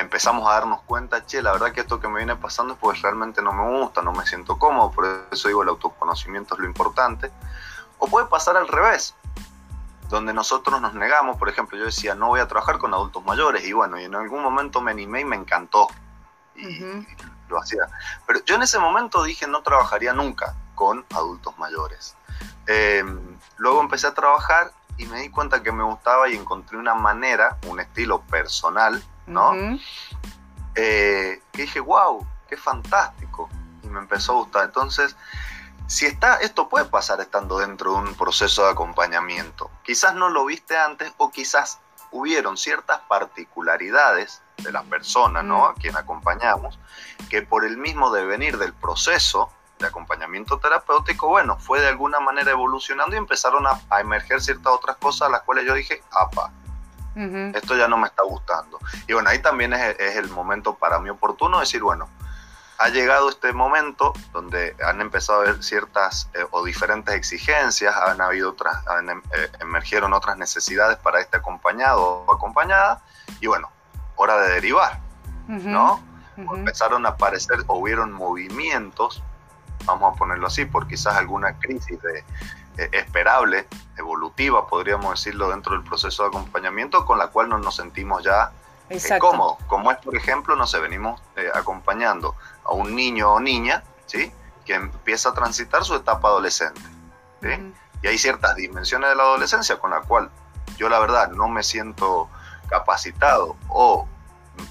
empezamos 0.00 0.48
a 0.48 0.54
darnos 0.54 0.82
cuenta, 0.82 1.24
che, 1.24 1.42
la 1.42 1.52
verdad 1.52 1.72
que 1.72 1.80
esto 1.80 2.00
que 2.00 2.08
me 2.08 2.18
viene 2.18 2.36
pasando 2.36 2.74
es 2.74 2.78
pues 2.80 3.02
realmente 3.02 3.42
no 3.42 3.52
me 3.52 3.80
gusta, 3.80 4.02
no 4.02 4.12
me 4.12 4.26
siento 4.26 4.58
cómodo, 4.58 4.90
por 4.90 5.26
eso 5.30 5.48
digo 5.48 5.62
el 5.62 5.68
autoconocimiento 5.68 6.54
es 6.54 6.60
lo 6.60 6.66
importante. 6.66 7.30
O 7.98 8.06
puede 8.06 8.26
pasar 8.26 8.56
al 8.56 8.68
revés, 8.68 9.14
donde 10.08 10.32
nosotros 10.32 10.80
nos 10.80 10.94
negamos, 10.94 11.36
por 11.36 11.48
ejemplo, 11.48 11.76
yo 11.76 11.84
decía, 11.84 12.14
no 12.14 12.28
voy 12.28 12.40
a 12.40 12.48
trabajar 12.48 12.78
con 12.78 12.94
adultos 12.94 13.24
mayores, 13.24 13.64
y 13.64 13.72
bueno, 13.72 13.98
y 14.00 14.04
en 14.04 14.14
algún 14.14 14.42
momento 14.42 14.80
me 14.80 14.90
animé 14.90 15.20
y 15.20 15.24
me 15.24 15.36
encantó, 15.36 15.88
y, 16.54 16.80
lo 17.48 17.58
hacía. 17.58 17.88
Pero 18.26 18.44
yo 18.44 18.56
en 18.56 18.62
ese 18.62 18.78
momento 18.78 19.22
dije, 19.22 19.46
no 19.46 19.62
trabajaría 19.62 20.12
nunca 20.12 20.54
con 20.74 21.04
adultos 21.14 21.56
mayores. 21.58 22.16
Eh, 22.66 23.04
luego 23.56 23.80
empecé 23.80 24.06
a 24.06 24.14
trabajar 24.14 24.72
y 24.98 25.06
me 25.06 25.20
di 25.20 25.30
cuenta 25.30 25.62
que 25.62 25.72
me 25.72 25.82
gustaba 25.82 26.28
y 26.28 26.36
encontré 26.36 26.76
una 26.76 26.94
manera, 26.94 27.56
un 27.66 27.80
estilo 27.80 28.20
personal, 28.22 29.02
¿no? 29.28 29.52
Eh, 30.74 31.40
que 31.52 31.62
dije, 31.62 31.80
wow, 31.80 32.26
qué 32.48 32.56
fantástico. 32.56 33.48
Y 33.82 33.88
me 33.88 34.00
empezó 34.00 34.32
a 34.32 34.36
gustar. 34.36 34.64
Entonces, 34.64 35.16
si 35.86 36.06
está, 36.06 36.36
esto 36.36 36.68
puede 36.68 36.84
pasar 36.84 37.20
estando 37.20 37.58
dentro 37.58 37.92
de 37.92 37.98
un 37.98 38.14
proceso 38.14 38.64
de 38.64 38.72
acompañamiento. 38.72 39.70
Quizás 39.82 40.14
no 40.14 40.28
lo 40.28 40.44
viste 40.44 40.76
antes 40.76 41.12
o 41.16 41.30
quizás 41.30 41.80
hubieron 42.10 42.56
ciertas 42.56 43.00
particularidades 43.08 44.42
de 44.58 44.72
la 44.72 44.82
persona, 44.82 45.42
¿no? 45.42 45.66
A 45.66 45.74
quien 45.74 45.96
acompañamos, 45.96 46.78
que 47.30 47.42
por 47.42 47.64
el 47.64 47.76
mismo 47.76 48.10
devenir 48.10 48.58
del 48.58 48.72
proceso 48.72 49.50
de 49.78 49.86
acompañamiento 49.86 50.58
terapéutico, 50.58 51.28
bueno, 51.28 51.58
fue 51.58 51.80
de 51.80 51.88
alguna 51.88 52.20
manera 52.20 52.50
evolucionando 52.50 53.14
y 53.14 53.18
empezaron 53.18 53.66
a, 53.66 53.80
a 53.90 54.00
emerger 54.00 54.40
ciertas 54.40 54.72
otras 54.72 54.96
cosas 54.96 55.28
a 55.28 55.30
las 55.30 55.42
cuales 55.42 55.66
yo 55.66 55.74
dije, 55.74 56.02
apa, 56.10 56.52
esto 57.54 57.76
ya 57.76 57.88
no 57.88 57.96
me 57.96 58.06
está 58.06 58.22
gustando. 58.22 58.78
Y 59.06 59.12
bueno, 59.12 59.28
ahí 59.30 59.40
también 59.40 59.72
es, 59.72 60.16
el 60.16 60.28
momento 60.30 60.74
para 60.74 60.98
mí 61.00 61.10
oportuno 61.10 61.58
decir, 61.60 61.82
bueno, 61.82 62.08
ha 62.78 62.88
llegado 62.90 63.28
este 63.28 63.52
momento 63.52 64.12
donde 64.32 64.76
han 64.86 65.00
empezado 65.00 65.40
a 65.40 65.42
haber 65.42 65.64
ciertas 65.64 66.30
eh, 66.34 66.44
o 66.52 66.64
diferentes 66.64 67.14
exigencias, 67.14 67.94
han 67.96 68.20
habido 68.20 68.50
otras, 68.50 68.86
han, 68.86 69.10
em, 69.10 69.22
eh, 69.34 69.50
emergieron 69.60 70.12
otras 70.12 70.36
necesidades 70.38 70.96
para 70.98 71.20
este 71.20 71.38
acompañado 71.38 72.00
o 72.00 72.32
acompañada, 72.32 73.02
y 73.40 73.48
bueno, 73.48 73.68
hora 74.14 74.38
de 74.38 74.54
derivar, 74.54 75.00
¿no? 75.48 76.00
Empezaron 76.36 77.04
a 77.04 77.10
aparecer 77.10 77.64
o 77.66 77.78
hubieron 77.78 78.12
movimientos, 78.12 79.24
vamos 79.84 80.14
a 80.14 80.16
ponerlo 80.16 80.46
así, 80.46 80.64
por 80.64 80.86
quizás 80.86 81.16
alguna 81.16 81.58
crisis 81.58 82.00
de, 82.00 82.24
esperable, 82.92 83.66
evolutiva, 83.96 84.66
podríamos 84.66 85.10
decirlo, 85.10 85.50
dentro 85.50 85.72
del 85.72 85.82
proceso 85.82 86.22
de 86.22 86.28
acompañamiento, 86.28 87.04
con 87.04 87.18
la 87.18 87.28
cual 87.28 87.48
no 87.48 87.58
nos 87.58 87.76
sentimos 87.76 88.22
ya 88.22 88.52
eh, 88.88 89.18
cómodos. 89.18 89.58
Como 89.66 89.90
es, 89.90 89.98
por 89.98 90.16
ejemplo, 90.16 90.56
no 90.56 90.66
sé, 90.66 90.78
venimos 90.80 91.20
eh, 91.36 91.48
acompañando 91.52 92.34
a 92.64 92.72
un 92.72 92.94
niño 92.94 93.32
o 93.32 93.40
niña, 93.40 93.82
¿sí? 94.06 94.32
Que 94.64 94.74
empieza 94.74 95.30
a 95.30 95.34
transitar 95.34 95.84
su 95.84 95.94
etapa 95.94 96.28
adolescente, 96.28 96.80
Y 98.02 98.06
hay 98.06 98.18
ciertas 98.18 98.54
dimensiones 98.54 99.10
de 99.10 99.16
la 99.16 99.24
adolescencia 99.24 99.78
con 99.78 99.90
la 99.90 100.02
cual 100.02 100.30
yo 100.76 100.88
la 100.88 100.98
verdad 101.00 101.30
no 101.30 101.48
me 101.48 101.62
siento 101.62 102.28
capacitado 102.68 103.56
o 103.68 104.06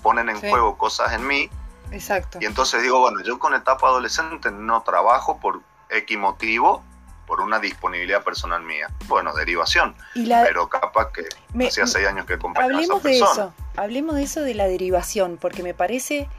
ponen 0.02 0.30
en 0.30 0.40
juego 0.40 0.78
cosas 0.78 1.14
en 1.14 1.28
mí. 1.28 1.50
Exacto. 1.92 2.40
Y 2.42 2.46
entonces 2.46 2.82
digo, 2.82 3.00
bueno, 3.00 3.22
yo 3.22 3.40
con 3.40 3.54
etapa 3.54 3.88
adolescente 3.88 4.52
no 4.52 4.82
trabajo 4.84 5.40
por 5.40 5.62
X 5.90 6.18
motivo 6.18 6.84
por 7.28 7.42
una 7.42 7.60
disponibilidad 7.60 8.24
personal 8.24 8.64
mía. 8.64 8.88
Bueno, 9.08 9.34
derivación. 9.36 9.96
Pero 10.16 10.70
capaz 10.70 11.12
que 11.12 11.24
hacía 11.68 11.86
seis 11.86 12.08
años 12.08 12.26
que 12.26 12.36
acompañaba 12.36 12.80
a 12.80 12.82
esa 12.82 12.94
persona. 13.00 13.10
de 13.10 13.20
eso, 13.20 13.54
hablemos 13.76 14.16
de 14.16 14.24
eso 14.24 14.42
de 14.42 14.56
la 14.56 14.68
derivación, 14.68 15.38
porque 15.40 15.62
me 15.62 15.74
parece 15.74 16.30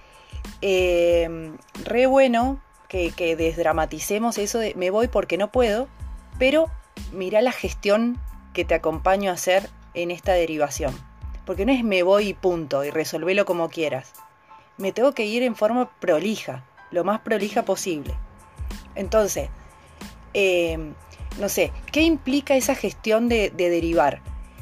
eh, 0.62 1.52
re 1.84 2.06
bueno 2.06 2.60
que, 2.88 3.12
que, 3.12 3.36
desdramaticemos 3.36 4.38
eso 4.38 4.58
de 4.58 4.74
me 4.74 4.90
voy 4.90 5.08
porque 5.08 5.36
no 5.36 5.52
puedo, 5.52 5.88
pero 6.38 6.70
mira 7.12 7.42
la 7.42 7.52
gestión 7.52 8.18
que 8.54 8.64
te 8.64 8.74
acompaño 8.74 9.30
a 9.30 9.34
hacer 9.34 9.68
en 9.92 10.10
esta 10.10 10.32
derivación. 10.32 10.98
Porque 11.44 11.66
no 11.66 11.72
es 11.72 11.84
me 11.84 12.02
voy 12.02 12.28
y 12.28 12.34
punto, 12.34 12.82
y 12.82 12.90
resolvelo 12.90 13.44
como 13.44 13.68
quieras. 13.68 14.12
Me 14.78 14.92
tengo 14.92 15.12
que 15.12 15.26
ir 15.26 15.42
en 15.42 15.54
forma 15.54 15.90
prolija, 16.00 16.64
lo 16.90 17.04
más 17.04 17.20
prolija 17.20 17.64
posible. 17.64 18.14
Entonces, 18.94 19.50
Em, 20.34 20.94
no 21.38 21.48
sé, 21.48 21.72
¿qué 21.92 22.02
implica 22.02 22.54
esa 22.56 22.74
gestión 22.74 23.28
de, 23.28 23.50
derivar? 23.50 24.20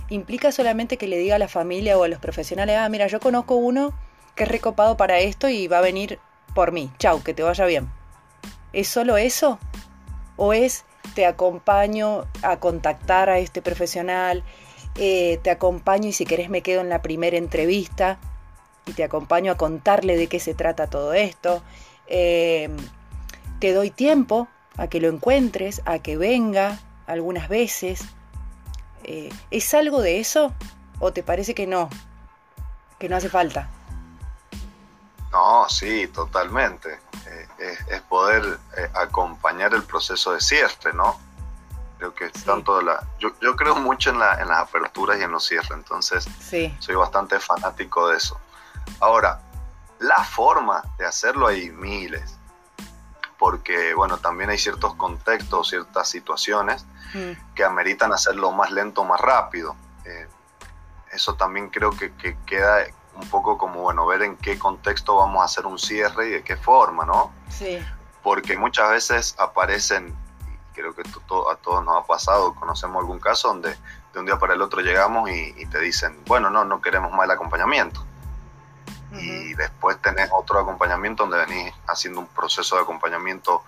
¿Implica 0.08 0.52
solamente 0.52 0.98
que 0.98 1.08
le 1.08 1.18
diga 1.18 1.36
a 1.36 1.38
la 1.38 1.48
familia 1.48 1.98
o 1.98 2.04
a 2.04 2.08
los 2.08 2.18
profesionales, 2.18 2.76
ah, 2.78 2.88
mira, 2.88 3.06
yo 3.06 3.18
conozco 3.20 3.56
uno 3.56 3.92
que 4.34 4.44
es 4.44 4.48
recopado 4.48 4.96
para 4.96 5.18
esto 5.18 5.48
y 5.48 5.66
va 5.66 5.78
a 5.78 5.82
venir 5.82 6.18
por 6.54 6.72
mí, 6.72 6.90
chau, 6.98 7.22
que 7.22 7.34
te 7.34 7.42
vaya 7.42 7.64
bien? 7.66 7.88
¿Es 8.72 8.88
solo 8.88 9.16
eso? 9.16 9.58
¿O 10.36 10.52
es 10.52 10.84
te 11.14 11.26
acompaño 11.26 12.26
a 12.42 12.58
contactar 12.58 13.30
a 13.30 13.38
este 13.38 13.62
profesional, 13.62 14.44
eh, 14.96 15.40
te 15.42 15.50
acompaño 15.50 16.08
y 16.08 16.12
si 16.12 16.24
querés 16.24 16.50
me 16.50 16.62
quedo 16.62 16.80
en 16.82 16.88
la 16.88 17.02
primera 17.02 17.36
entrevista 17.36 18.18
y 18.86 18.92
te 18.92 19.04
acompaño 19.04 19.52
a 19.52 19.56
contarle 19.56 20.16
de 20.16 20.26
qué 20.26 20.40
se 20.40 20.54
trata 20.54 20.88
todo 20.88 21.14
esto? 21.14 21.62
Em, 22.06 22.76
te 23.60 23.72
doy 23.72 23.90
tiempo 23.90 24.48
a 24.76 24.88
que 24.88 25.00
lo 25.00 25.08
encuentres, 25.08 25.82
a 25.84 25.98
que 25.98 26.16
venga 26.16 26.78
algunas 27.06 27.48
veces. 27.48 28.04
Eh, 29.04 29.30
¿Es 29.50 29.72
algo 29.74 30.02
de 30.02 30.20
eso 30.20 30.52
o 30.98 31.12
te 31.12 31.22
parece 31.22 31.54
que 31.54 31.66
no? 31.66 31.88
Que 32.98 33.08
no 33.08 33.16
hace 33.16 33.28
falta. 33.28 33.70
No, 35.30 35.68
sí, 35.68 36.08
totalmente. 36.08 36.98
Eh, 37.58 37.76
es, 37.88 38.00
poder 38.02 38.58
eh, 38.76 38.88
acompañar 38.94 39.74
el 39.74 39.82
proceso 39.82 40.32
de 40.32 40.40
cierre, 40.40 40.92
¿no? 40.94 41.18
Creo 41.98 42.14
que 42.14 42.28
tanto 42.30 42.80
la, 42.82 43.06
yo, 43.18 43.30
yo 43.40 43.56
creo 43.56 43.76
mucho 43.76 44.10
en, 44.10 44.18
la, 44.18 44.40
en 44.40 44.48
las 44.48 44.58
aperturas 44.58 45.18
y 45.18 45.22
en 45.22 45.30
los 45.30 45.46
cierres, 45.46 45.70
entonces 45.70 46.28
soy 46.78 46.94
bastante 46.94 47.40
fanático 47.40 48.08
de 48.08 48.18
eso. 48.18 48.38
Ahora, 49.00 49.40
la 49.98 50.22
forma 50.22 50.82
de 50.98 51.06
hacerlo 51.06 51.46
hay 51.46 51.70
miles, 51.70 52.38
porque 53.38 53.94
bueno, 53.94 54.18
también 54.18 54.50
hay 54.50 54.58
ciertos 54.58 54.94
contextos, 54.94 55.68
ciertas 55.68 56.08
situaciones 56.08 56.86
mm. 57.14 57.54
que 57.54 57.64
ameritan 57.64 58.12
hacerlo 58.12 58.52
más 58.52 58.70
lento, 58.70 59.04
más 59.04 59.20
rápido. 59.20 59.76
Eh, 60.04 60.28
eso 61.12 61.34
también 61.34 61.70
creo 61.70 61.90
que, 61.90 62.14
que, 62.14 62.36
queda 62.46 62.86
un 63.14 63.28
poco 63.28 63.56
como, 63.56 63.82
bueno, 63.82 64.06
ver 64.06 64.22
en 64.22 64.36
qué 64.36 64.58
contexto 64.58 65.16
vamos 65.16 65.42
a 65.42 65.44
hacer 65.44 65.66
un 65.66 65.78
cierre 65.78 66.28
y 66.28 66.30
de 66.30 66.42
qué 66.42 66.56
forma, 66.56 67.04
¿no? 67.04 67.32
Sí. 67.48 67.78
Porque 68.22 68.58
muchas 68.58 68.90
veces 68.90 69.34
aparecen 69.38 70.14
creo 70.76 70.94
que 70.94 71.02
a 71.02 71.56
todos 71.56 71.84
nos 71.84 71.96
ha 71.96 72.06
pasado, 72.06 72.54
conocemos 72.54 73.00
algún 73.00 73.18
caso 73.18 73.48
donde 73.48 73.76
de 74.12 74.20
un 74.20 74.26
día 74.26 74.38
para 74.38 74.54
el 74.54 74.62
otro 74.62 74.82
llegamos 74.82 75.28
y, 75.30 75.66
te 75.66 75.80
dicen, 75.80 76.22
bueno, 76.26 76.50
no, 76.50 76.64
no 76.64 76.80
queremos 76.80 77.12
más 77.12 77.24
el 77.24 77.30
acompañamiento. 77.30 78.04
Y 79.20 79.54
después 79.54 80.00
tenés 80.00 80.30
otro 80.32 80.60
acompañamiento 80.60 81.26
donde 81.26 81.44
venís 81.44 81.72
haciendo 81.86 82.20
un 82.20 82.26
proceso 82.26 82.76
de 82.76 82.82
acompañamiento 82.82 83.62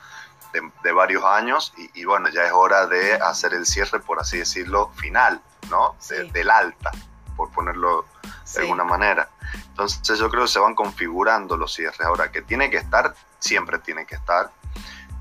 de, 0.82 0.92
varios 0.92 1.24
años 1.24 1.72
y, 1.76 2.04
bueno, 2.04 2.28
ya 2.30 2.44
es 2.44 2.52
hora 2.52 2.86
de 2.86 3.14
hacer 3.14 3.54
el 3.54 3.66
cierre, 3.66 4.00
por 4.00 4.18
así 4.18 4.38
decirlo, 4.38 4.90
final, 4.96 5.40
¿no? 5.70 5.94
del 6.32 6.50
alta, 6.50 6.90
por 7.36 7.50
ponerlo 7.50 8.06
de 8.54 8.62
alguna 8.62 8.84
manera. 8.84 9.28
Entonces 9.68 10.18
yo 10.18 10.28
creo 10.30 10.42
que 10.42 10.48
se 10.48 10.58
van 10.58 10.74
configurando 10.74 11.56
los 11.56 11.74
cierres. 11.74 12.00
Ahora, 12.00 12.32
que 12.32 12.42
tiene 12.42 12.70
que 12.70 12.78
estar, 12.78 13.14
siempre 13.38 13.78
tiene 13.78 14.06
que 14.06 14.14
estar. 14.14 14.50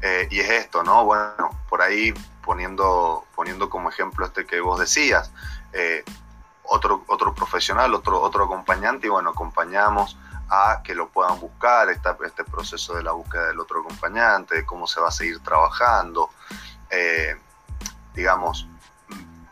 Eh, 0.02 0.28
y 0.32 0.40
es 0.40 0.50
esto, 0.50 0.84
¿no? 0.84 1.06
Bueno, 1.06 1.60
por 1.70 1.82
ahí 1.82 2.14
poniendo, 2.44 3.26
poniendo 3.36 3.70
como 3.70 3.90
ejemplo 3.90 4.26
este 4.26 4.46
que 4.46 4.62
vos 4.62 4.80
decías, 4.80 5.32
eh, 5.74 6.04
otro, 6.68 7.04
otro 7.08 7.34
profesional, 7.34 7.94
otro, 7.94 8.22
otro 8.22 8.46
acompañante, 8.46 9.08
y 9.08 9.10
bueno, 9.10 9.32
acompañamos 9.32 10.18
a 10.50 10.82
que 10.84 10.96
lo 10.96 11.10
puedan 11.10 11.40
buscar, 11.40 11.90
esta, 11.90 12.18
este 12.26 12.44
proceso 12.44 12.96
de 12.96 13.04
la 13.04 13.12
búsqueda 13.12 13.48
del 13.48 13.60
otro 13.60 13.82
acompañante, 13.82 14.56
de 14.56 14.66
cómo 14.66 14.88
se 14.88 15.02
va 15.02 15.10
a 15.10 15.12
seguir 15.12 15.40
trabajando, 15.42 16.30
eh, 16.90 17.36
digamos, 18.14 18.68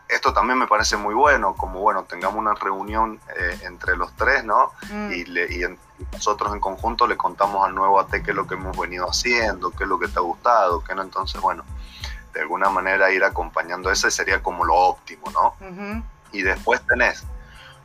esto 0.08 0.32
también 0.32 0.58
me 0.58 0.66
parece 0.66 0.96
muy 0.96 1.14
bueno, 1.14 1.54
como 1.54 1.80
bueno, 1.80 2.04
tengamos 2.04 2.38
una 2.38 2.54
reunión 2.54 3.20
eh, 3.36 3.58
entre 3.64 3.96
los 3.96 4.14
tres, 4.14 4.44
¿no? 4.44 4.72
Mm. 4.90 5.12
Y, 5.12 5.24
nosotros 6.12 6.52
en 6.52 6.60
conjunto 6.60 7.06
le 7.06 7.16
contamos 7.16 7.66
al 7.66 7.74
nuevo 7.74 7.98
AT 7.98 8.10
qué 8.10 8.30
es 8.30 8.34
lo 8.34 8.46
que 8.46 8.54
hemos 8.54 8.76
venido 8.76 9.06
haciendo, 9.08 9.70
qué 9.70 9.84
es 9.84 9.88
lo 9.88 9.98
que 9.98 10.08
te 10.08 10.18
ha 10.18 10.22
gustado, 10.22 10.84
qué 10.84 10.94
no. 10.94 11.00
Entonces, 11.00 11.40
bueno, 11.40 11.64
de 12.34 12.42
alguna 12.42 12.68
manera 12.68 13.10
ir 13.10 13.24
acompañando 13.24 13.90
ese 13.90 14.10
sería 14.10 14.42
como 14.42 14.66
lo 14.66 14.74
óptimo, 14.74 15.30
¿no? 15.30 15.54
Y 16.32 16.42
después 16.42 16.80
tenés 16.86 17.24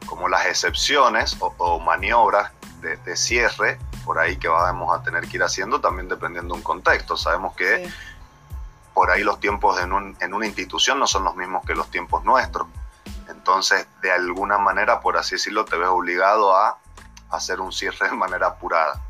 como 0.06 0.28
las 0.28 0.46
excepciones 0.48 1.38
o, 1.40 1.80
maniobras 1.80 2.52
de, 2.82 3.16
cierre 3.16 3.78
por 4.04 4.18
ahí 4.18 4.38
que 4.38 4.48
vamos 4.48 4.98
a 4.98 5.04
tener 5.04 5.28
que 5.28 5.38
ir 5.38 5.44
haciendo 5.44 5.80
también 5.80 6.10
dependiendo 6.10 6.54
de 6.54 6.60
un 6.60 6.64
contexto. 6.64 7.16
Sabemos 7.16 7.56
que 7.56 7.88
por 8.94 9.12
ahí 9.12 9.24
los 9.24 9.40
tiempos 9.40 9.80
en, 9.80 9.94
una 10.34 10.46
institución 10.46 11.00
no 11.00 11.08
son 11.08 11.24
los 11.24 11.36
mismos 11.36 11.64
que 11.66 11.76
los 11.76 11.90
tiempos 11.90 12.24
nuestros. 12.24 12.68
Entonces, 13.30 13.88
de 14.02 14.12
alguna 14.12 14.58
manera, 14.58 15.00
por 15.00 15.18
así 15.18 15.36
decirlo, 15.36 15.66
te 15.66 15.78
ves 15.78 15.88
obligado 15.88 16.56
a 16.56 16.78
hacer 17.30 17.62
un 17.62 17.72
cierre 17.72 18.10
de 18.10 18.16
manera 18.16 18.48
apurada, 18.48 19.02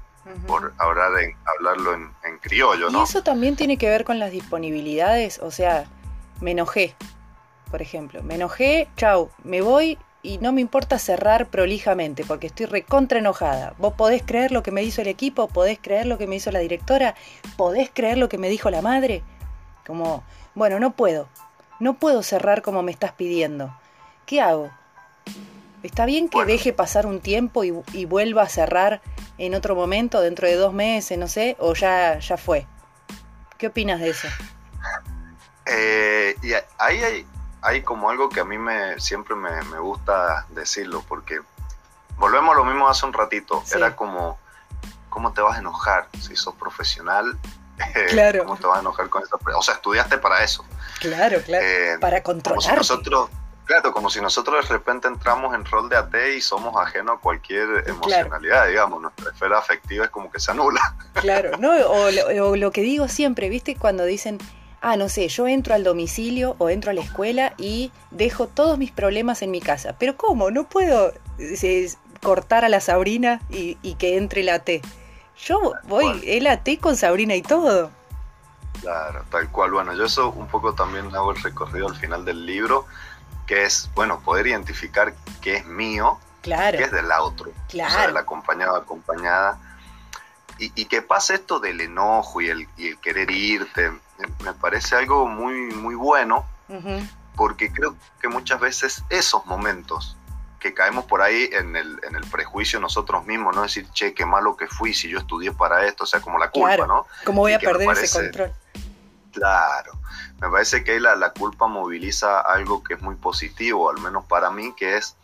por 0.46 0.74
hablar 0.78 1.20
en, 1.20 1.36
hablarlo 1.46 1.94
en, 1.94 2.12
criollo, 2.40 2.90
¿no? 2.90 3.00
Y 3.00 3.04
eso 3.04 3.24
también 3.24 3.56
tiene 3.56 3.78
que 3.78 3.90
ver 3.90 4.04
con 4.04 4.20
las 4.20 4.32
disponibilidades, 4.32 5.40
o 5.40 5.52
sea, 5.52 5.86
me 6.40 6.52
enojé, 6.52 6.96
por 7.72 7.82
ejemplo, 7.82 8.22
me 8.22 8.36
enojé, 8.36 8.90
chau, 8.98 9.32
me 9.44 9.62
voy 9.62 9.98
y 10.24 10.38
no 10.38 10.52
me 10.52 10.62
importa 10.62 11.00
cerrar 11.00 11.48
prolijamente 11.48 12.24
porque 12.26 12.48
estoy 12.48 12.68
recontra 12.68 13.20
enojada. 13.20 13.74
Vos 13.78 13.94
podés 13.94 14.22
creer 14.24 14.52
lo 14.52 14.62
que 14.62 14.72
me 14.72 14.84
hizo 14.84 15.02
el 15.02 15.08
equipo, 15.08 15.48
podés 15.48 15.80
creer 15.82 16.06
lo 16.06 16.18
que 16.18 16.28
me 16.28 16.36
hizo 16.36 16.52
la 16.52 16.60
directora, 16.60 17.16
podés 17.58 17.90
creer 17.92 18.18
lo 18.18 18.30
que 18.30 18.38
me 18.38 18.50
dijo 18.50 18.70
la 18.70 18.82
madre. 18.82 19.24
Como, 19.88 20.24
bueno, 20.54 20.80
no 20.80 20.92
puedo, 20.92 21.28
no 21.80 21.96
puedo 21.96 22.22
cerrar 22.22 22.62
como 22.62 22.84
me 22.84 22.92
estás 22.92 23.14
pidiendo. 23.14 23.76
¿Qué 24.28 24.42
hago? 24.42 24.70
¿Está 25.82 26.06
bien 26.06 26.30
que 26.30 26.46
deje 26.46 26.74
pasar 26.74 27.08
un 27.08 27.22
tiempo 27.22 27.64
y, 27.64 28.06
vuelva 28.06 28.44
a 28.44 28.50
cerrar 28.50 29.02
en 29.40 29.56
otro 29.56 29.76
momento, 29.76 30.22
dentro 30.22 30.48
de 30.48 30.56
dos 30.56 30.74
meses, 30.74 31.18
no 31.18 31.28
sé, 31.28 31.56
o 31.60 31.74
ya, 31.74 32.20
ya 32.20 32.38
fue? 32.38 32.68
¿Qué 33.58 33.68
opinas 33.68 34.00
de 34.00 34.10
eso? 34.10 34.28
Eh, 35.66 36.36
y 36.44 36.54
ahí 36.78 36.98
hay, 36.98 37.26
hay 37.62 37.84
como 37.84 38.10
algo 38.10 38.30
que 38.30 38.40
a 38.40 38.46
mí 38.46 38.58
me, 38.58 39.00
siempre 39.00 39.36
me, 39.36 39.80
gusta 39.80 40.46
decirlo, 40.50 41.04
porque 41.08 41.42
volvemos 42.18 42.54
a 42.56 42.58
lo 42.58 42.66
mismo 42.66 42.88
hace 42.88 43.06
un 43.06 43.14
ratito, 43.14 43.64
era 43.76 43.96
como, 43.96 44.40
¿cómo 45.10 45.34
te 45.34 45.42
vas 45.42 45.58
a 45.58 45.60
enojar 45.60 46.08
si 46.20 46.36
sos 46.36 46.56
profesional 46.56 47.38
Claro. 48.10 48.46
¿Cómo 48.46 48.58
te 48.58 48.68
vas 48.68 48.78
a 48.78 48.82
enojar 48.82 49.10
con 49.10 49.24
eso? 49.24 49.40
O 49.56 49.62
sea, 49.62 49.76
estudiaste 49.76 50.18
para 50.18 50.44
eso. 50.44 50.66
Claro, 51.00 51.42
claro. 51.42 51.66
Eh, 51.66 51.98
para 52.00 52.22
controlar. 52.22 52.78
nosotros, 52.78 53.30
claro, 53.66 53.92
como 53.92 54.10
si 54.10 54.22
nosotros 54.22 54.68
de 54.68 54.74
repente 54.74 55.08
entramos 55.08 55.54
en 55.56 55.66
rol 55.66 55.90
de 55.90 55.98
AT 55.98 56.14
y 56.36 56.42
somos 56.42 56.76
ajenos 56.78 57.18
a 57.18 57.22
cualquier 57.22 57.84
emocionalidad, 57.88 58.68
digamos. 58.68 59.02
Nuestra 59.02 59.32
esfera 59.32 59.58
afectiva 59.58 60.06
es 60.06 60.12
como 60.12 60.32
que 60.32 60.40
se 60.40 60.52
anula. 60.52 60.96
Claro, 61.14 61.58
¿no? 61.58 61.72
O 61.72 62.56
lo, 62.56 62.72
que 62.72 62.82
digo 62.82 63.08
siempre, 63.08 63.50
¿viste? 63.50 63.76
Cuando 63.76 64.06
dicen, 64.06 64.38
ah, 64.82 64.98
no 64.98 65.10
sé, 65.10 65.28
yo 65.30 65.48
entro 65.48 65.74
al 65.74 65.84
domicilio 65.84 66.56
o 66.58 66.70
entro 66.70 66.92
a 66.92 66.94
la 66.94 67.02
escuela 67.02 67.54
y 67.58 67.92
dejo 68.10 68.48
todos 68.48 68.78
mis 68.78 68.92
problemas 68.92 69.42
en 69.42 69.52
mi 69.52 69.62
casa. 69.62 69.96
Pero 69.98 70.18
¿cómo? 70.18 70.52
No 70.52 70.68
puedo 70.68 71.14
eh, 71.38 71.92
cortar 72.22 72.66
a 72.66 72.70
la 72.70 72.82
Sabrina 72.82 73.42
y, 73.50 73.78
y 73.82 73.96
que 73.96 74.18
entre 74.18 74.44
la 74.44 74.60
T. 74.60 74.82
Yo 75.46 75.74
voy, 75.86 76.22
él 76.28 76.48
a 76.48 76.64
ti 76.64 76.78
con 76.78 76.96
Sabrina 76.96 77.36
y 77.36 77.42
todo. 77.42 77.92
Claro, 78.82 79.24
tal 79.30 79.50
cual. 79.50 79.72
Bueno, 79.72 79.94
yo 79.94 80.06
eso 80.06 80.30
un 80.32 80.48
poco 80.48 80.74
también 80.74 81.14
hago 81.16 81.32
el 81.32 81.42
recorrido 81.42 81.88
al 81.88 81.96
final 81.96 82.26
del 82.26 82.46
libro, 82.46 82.86
que 83.48 83.64
es, 83.64 83.90
bueno, 83.96 84.20
poder 84.22 84.48
identificar 84.48 85.14
qué 85.42 85.58
es 85.58 85.66
mío, 85.66 86.20
claro. 86.42 86.78
qué 86.78 86.86
es 86.86 86.92
del 86.92 87.12
otro, 87.12 87.52
claro. 87.70 87.90
o 87.90 87.94
sea, 87.94 88.08
del 88.08 88.18
acompañado, 88.18 88.76
acompañada. 88.76 89.60
Y, 90.58 90.72
y, 90.76 90.86
que 90.86 91.02
pase 91.02 91.36
esto 91.36 91.60
del 91.60 91.82
enojo 91.82 92.40
y 92.40 92.50
el, 92.50 92.68
y 92.78 92.90
el 92.90 92.98
querer 93.00 93.32
irte, 93.32 93.92
me 94.44 94.54
parece 94.54 94.96
algo 94.96 95.28
muy, 95.28 95.74
muy 95.74 95.96
bueno, 95.96 96.46
porque 97.36 97.72
creo 97.72 97.96
que 98.22 98.28
muchas 98.28 98.60
veces 98.60 99.04
esos 99.10 99.46
momentos 99.46 100.18
que 100.60 100.74
caemos 100.74 101.06
por 101.06 101.22
ahí 101.22 101.50
en 101.52 101.76
el, 101.76 102.00
en 102.04 102.16
el 102.16 102.24
prejuicio 102.26 102.80
nosotros 102.80 103.26
mismos, 103.26 103.56
¿no? 103.56 103.64
Decir, 103.64 103.90
che, 103.92 104.14
qué 104.14 104.26
malo 104.26 104.56
que 104.56 104.68
fui 104.68 104.94
si 104.94 105.10
yo 105.10 105.18
estudié 105.18 105.52
para 105.52 105.86
esto, 105.86 106.04
o 106.04 106.08
sea, 106.08 106.22
como 106.22 106.38
la 106.38 106.52
culpa, 106.52 106.86
¿no? 106.86 107.08
¿Cómo 107.26 107.42
voy 107.42 107.54
a 107.54 107.60
perder 107.60 107.90
ese 107.98 108.26
control? 108.26 108.54
Claro, 109.32 109.94
me 110.40 110.50
parece 110.50 110.84
que 110.84 110.92
ahí 110.92 111.00
la, 111.00 111.16
la 111.16 111.32
culpa 111.32 111.68
moviliza 111.68 112.42
algo 112.42 112.84
que 112.84 112.94
es 112.94 113.02
muy 113.02 113.16
positivo, 113.16 113.90
al 113.90 114.00
menos 114.02 114.26
para 114.26 114.52
mí, 114.52 114.74
que 114.76 114.98
es, 114.98 115.16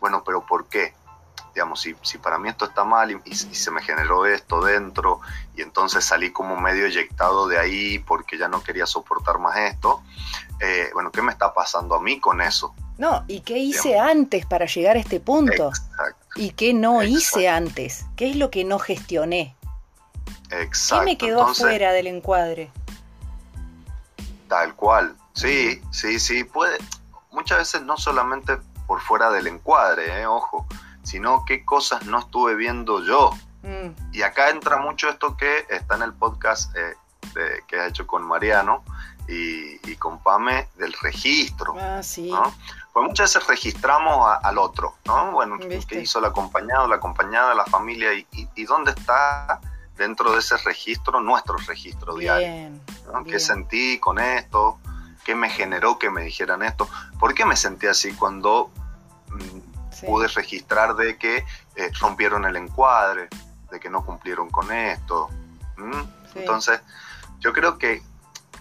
bueno, 0.00 0.24
pero 0.24 0.44
¿por 0.44 0.66
qué? 0.66 0.94
Digamos, 1.54 1.80
si, 1.80 1.94
si, 2.02 2.18
para 2.18 2.38
mí 2.38 2.48
esto 2.48 2.64
está 2.64 2.84
mal 2.84 3.10
y, 3.12 3.20
y, 3.24 3.34
se 3.34 3.70
me 3.70 3.80
generó 3.80 4.26
esto 4.26 4.60
dentro 4.60 5.20
y 5.56 5.62
entonces 5.62 6.04
salí 6.04 6.32
como 6.32 6.56
medio 6.56 6.86
eyectado 6.86 7.46
de 7.46 7.58
ahí 7.58 8.00
porque 8.00 8.36
ya 8.36 8.48
no 8.48 8.62
quería 8.62 8.86
soportar 8.86 9.38
más 9.38 9.56
esto, 9.56 10.02
eh, 10.60 10.90
bueno, 10.92 11.12
¿qué 11.12 11.22
me 11.22 11.30
está 11.30 11.54
pasando 11.54 11.94
a 11.94 12.00
mí 12.00 12.18
con 12.18 12.40
eso? 12.40 12.74
No, 12.98 13.24
¿y 13.28 13.40
qué 13.40 13.58
hice 13.58 13.98
antes 13.98 14.46
para 14.46 14.66
llegar 14.66 14.96
a 14.96 15.00
este 15.00 15.20
punto? 15.20 15.70
¿Y 16.36 16.50
qué 16.50 16.74
no 16.74 17.02
hice 17.02 17.48
antes? 17.48 18.04
¿Qué 18.16 18.30
es 18.30 18.36
lo 18.36 18.50
que 18.50 18.64
no 18.64 18.78
gestioné? 18.78 19.56
Exacto. 20.50 21.04
¿Qué 21.04 21.10
me 21.12 21.18
quedó 21.18 21.42
afuera 21.42 21.92
del 21.92 22.08
encuadre? 22.08 22.70
Tal 24.48 24.74
cual. 24.74 25.16
Sí, 25.34 25.82
sí, 25.90 26.20
sí. 26.20 26.44
Puede. 26.44 26.78
Muchas 27.32 27.58
veces 27.58 27.82
no 27.82 27.96
solamente 27.96 28.58
por 28.86 29.00
fuera 29.00 29.30
del 29.30 29.48
encuadre, 29.48 30.20
eh, 30.20 30.26
ojo, 30.26 30.66
sino 31.04 31.44
qué 31.44 31.64
cosas 31.64 32.04
no 32.06 32.18
estuve 32.18 32.56
viendo 32.56 33.02
yo. 33.04 33.30
Mm. 33.62 34.12
Y 34.12 34.22
acá 34.22 34.50
entra 34.50 34.78
mucho 34.78 35.08
esto 35.08 35.36
que 35.36 35.66
está 35.70 35.96
en 35.96 36.02
el 36.02 36.12
podcast 36.12 36.74
eh, 36.76 36.94
que 37.66 37.80
has 37.80 37.88
hecho 37.88 38.06
con 38.06 38.22
Mariano 38.22 38.84
y, 39.28 39.96
con 39.96 40.18
Pame 40.22 40.68
del 40.76 40.92
registro. 40.92 41.74
Ah, 41.78 42.02
sí. 42.02 42.32
Pues 42.92 43.06
muchas 43.06 43.34
veces 43.34 43.48
registramos 43.48 44.38
al 44.42 44.58
otro, 44.58 44.96
¿no? 45.06 45.32
Bueno, 45.32 45.58
¿qué 45.58 46.00
hizo 46.00 46.18
el 46.18 46.26
acompañado, 46.26 46.86
la 46.86 46.96
acompañada, 46.96 47.54
la 47.54 47.64
familia? 47.64 48.12
Y, 48.12 48.64
dónde 48.64 48.92
está 48.92 49.60
dentro 49.96 50.32
de 50.32 50.40
ese 50.40 50.56
registro 50.58 51.20
nuestro 51.20 51.56
registro 51.56 52.16
diario? 52.16 52.78
¿Qué 53.26 53.38
sentí 53.38 53.98
con 53.98 54.18
esto? 54.18 54.78
¿Qué 55.24 55.34
me 55.34 55.48
generó 55.48 55.98
que 55.98 56.10
me 56.10 56.22
dijeran 56.22 56.62
esto? 56.62 56.88
¿Por 57.18 57.34
qué 57.34 57.46
me 57.46 57.56
sentí 57.56 57.86
así 57.86 58.12
cuando 58.14 58.70
pude 60.04 60.28
registrar 60.28 60.94
de 60.96 61.16
que 61.16 61.44
eh, 61.76 61.90
rompieron 62.00 62.44
el 62.44 62.56
encuadre, 62.56 63.28
de 63.70 63.80
que 63.80 63.90
no 63.90 64.04
cumplieron 64.04 64.50
con 64.50 64.72
esto? 64.72 65.30
Entonces, 66.34 66.80
yo 67.40 67.52
creo 67.52 67.78
que 67.78 68.02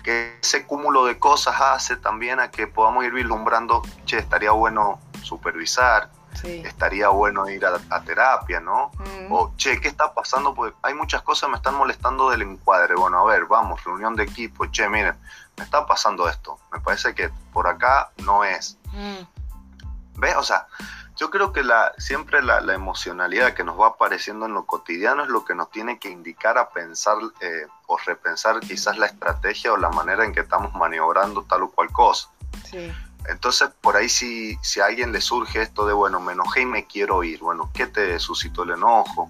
que 0.03 0.37
ese 0.41 0.67
cúmulo 0.67 1.05
de 1.05 1.17
cosas 1.17 1.55
hace 1.59 1.95
también 1.95 2.39
a 2.39 2.51
que 2.51 2.67
podamos 2.67 3.05
ir 3.05 3.13
vislumbrando, 3.13 3.81
che, 4.05 4.17
estaría 4.17 4.51
bueno 4.51 4.99
supervisar, 5.23 6.11
estaría 6.43 7.07
bueno 7.07 7.47
ir 7.49 7.65
a, 7.65 8.01
terapia, 8.01 8.59
¿no? 8.59 8.91
Mm. 8.97 9.31
O, 9.31 9.53
che, 9.55 9.79
¿qué 9.79 9.87
está 9.87 10.13
pasando? 10.13 10.53
Porque 10.53 10.75
hay 10.81 10.93
muchas 10.93 11.21
cosas 11.21 11.47
que 11.47 11.51
me 11.51 11.57
están 11.57 11.75
molestando 11.75 12.29
del 12.29 12.41
encuadre. 12.41 12.95
Bueno, 12.95 13.19
a 13.19 13.23
ver, 13.23 13.45
vamos, 13.45 13.81
reunión 13.83 14.15
de 14.15 14.23
equipo, 14.23 14.65
che, 14.65 14.89
miren, 14.89 15.15
me 15.57 15.63
está 15.63 15.85
pasando 15.85 16.27
esto. 16.27 16.59
Me 16.71 16.81
parece 16.81 17.15
que 17.15 17.29
por 17.53 17.67
acá 17.67 18.11
no 18.17 18.43
es. 18.43 18.77
Mm. 18.91 20.19
¿Ves? 20.19 20.35
O 20.35 20.43
sea, 20.43 20.67
yo 21.15 21.29
creo 21.29 21.53
que 21.53 21.63
la, 21.63 21.93
siempre 21.97 22.41
la, 22.41 22.59
emocionalidad 22.73 23.53
que 23.53 23.63
nos 23.63 23.79
va 23.79 23.87
apareciendo 23.87 24.45
en 24.45 24.53
lo 24.53 24.65
cotidiano 24.65 25.23
es 25.23 25.29
lo 25.29 25.45
que 25.45 25.53
nos 25.53 25.69
tiene 25.69 25.99
que 25.99 26.09
indicar 26.09 26.57
a 26.57 26.69
pensar 26.69 27.17
eh, 27.39 27.67
o 27.87 27.97
repensar 27.97 28.59
quizás 28.59 28.97
la 28.97 29.05
estrategia 29.05 29.73
o 29.73 29.77
la 29.77 29.89
manera 29.89 30.25
en 30.25 30.33
que 30.33 30.39
estamos 30.39 30.73
maniobrando 30.73 31.43
tal 31.43 31.63
o 31.63 31.71
cual 31.71 31.91
cosa. 31.91 32.29
Entonces, 33.29 33.69
por 33.79 33.95
ahí 33.95 34.09
si, 34.09 34.57
si 34.61 34.79
a 34.79 34.85
alguien 34.85 35.11
le 35.11 35.21
surge 35.21 35.61
esto 35.61 35.85
de, 35.85 35.93
bueno, 35.93 36.19
me 36.19 36.33
enojé 36.33 36.61
y 36.61 36.65
me 36.65 36.87
quiero 36.87 37.23
ir, 37.23 37.39
bueno, 37.39 37.69
¿qué 37.73 37.87
te 37.87 38.19
suscitó 38.19 38.63
el 38.63 38.71
enojo? 38.71 39.29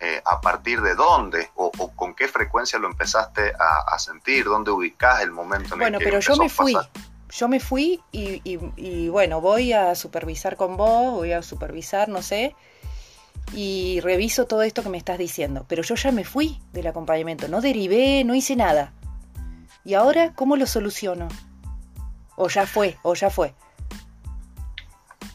Eh, 0.00 0.22
¿A 0.24 0.40
partir 0.40 0.80
de 0.80 0.94
dónde? 0.94 1.50
O, 1.54 1.70
con 1.94 2.14
qué 2.14 2.26
frecuencia 2.26 2.78
lo 2.78 2.88
empezaste 2.88 3.52
a, 3.58 3.98
sentir? 3.98 4.46
¿Dónde 4.46 4.70
ubicás 4.70 5.20
el 5.20 5.30
momento 5.30 5.74
en 5.74 5.82
el 5.82 5.86
que 5.86 5.92
Bueno, 5.92 5.98
pero 5.98 6.20
yo 6.20 6.36
me 6.36 6.48
fui 6.48 6.74
yo 7.30 7.48
me 7.48 7.60
fui 7.60 8.02
y, 8.12 9.08
bueno, 9.08 9.40
voy 9.40 9.72
a 9.72 9.94
supervisar 9.94 10.56
con 10.56 10.76
vos, 10.76 11.12
voy 11.12 11.32
a 11.32 11.42
supervisar, 11.42 12.08
no 12.08 12.22
sé, 12.22 12.54
y 13.52 14.00
reviso 14.00 14.46
todo 14.46 14.62
esto 14.62 14.82
que 14.82 14.88
me 14.88 14.98
estás 14.98 15.18
diciendo. 15.18 15.64
Pero 15.68 15.82
yo 15.82 15.94
ya 15.94 16.12
me 16.12 16.24
fui 16.24 16.60
del 16.72 16.86
acompañamiento, 16.86 17.48
no 17.48 17.60
derivé, 17.60 18.24
no 18.24 18.34
hice 18.34 18.56
nada. 18.56 18.92
¿Y 19.84 19.94
ahora 19.94 20.34
cómo 20.34 20.56
lo 20.56 20.66
soluciono? 20.66 21.28
O 22.36 22.48
ya 22.48 22.66
fue, 22.66 22.98
o 23.02 23.14
ya 23.14 23.30
fue. 23.30 23.54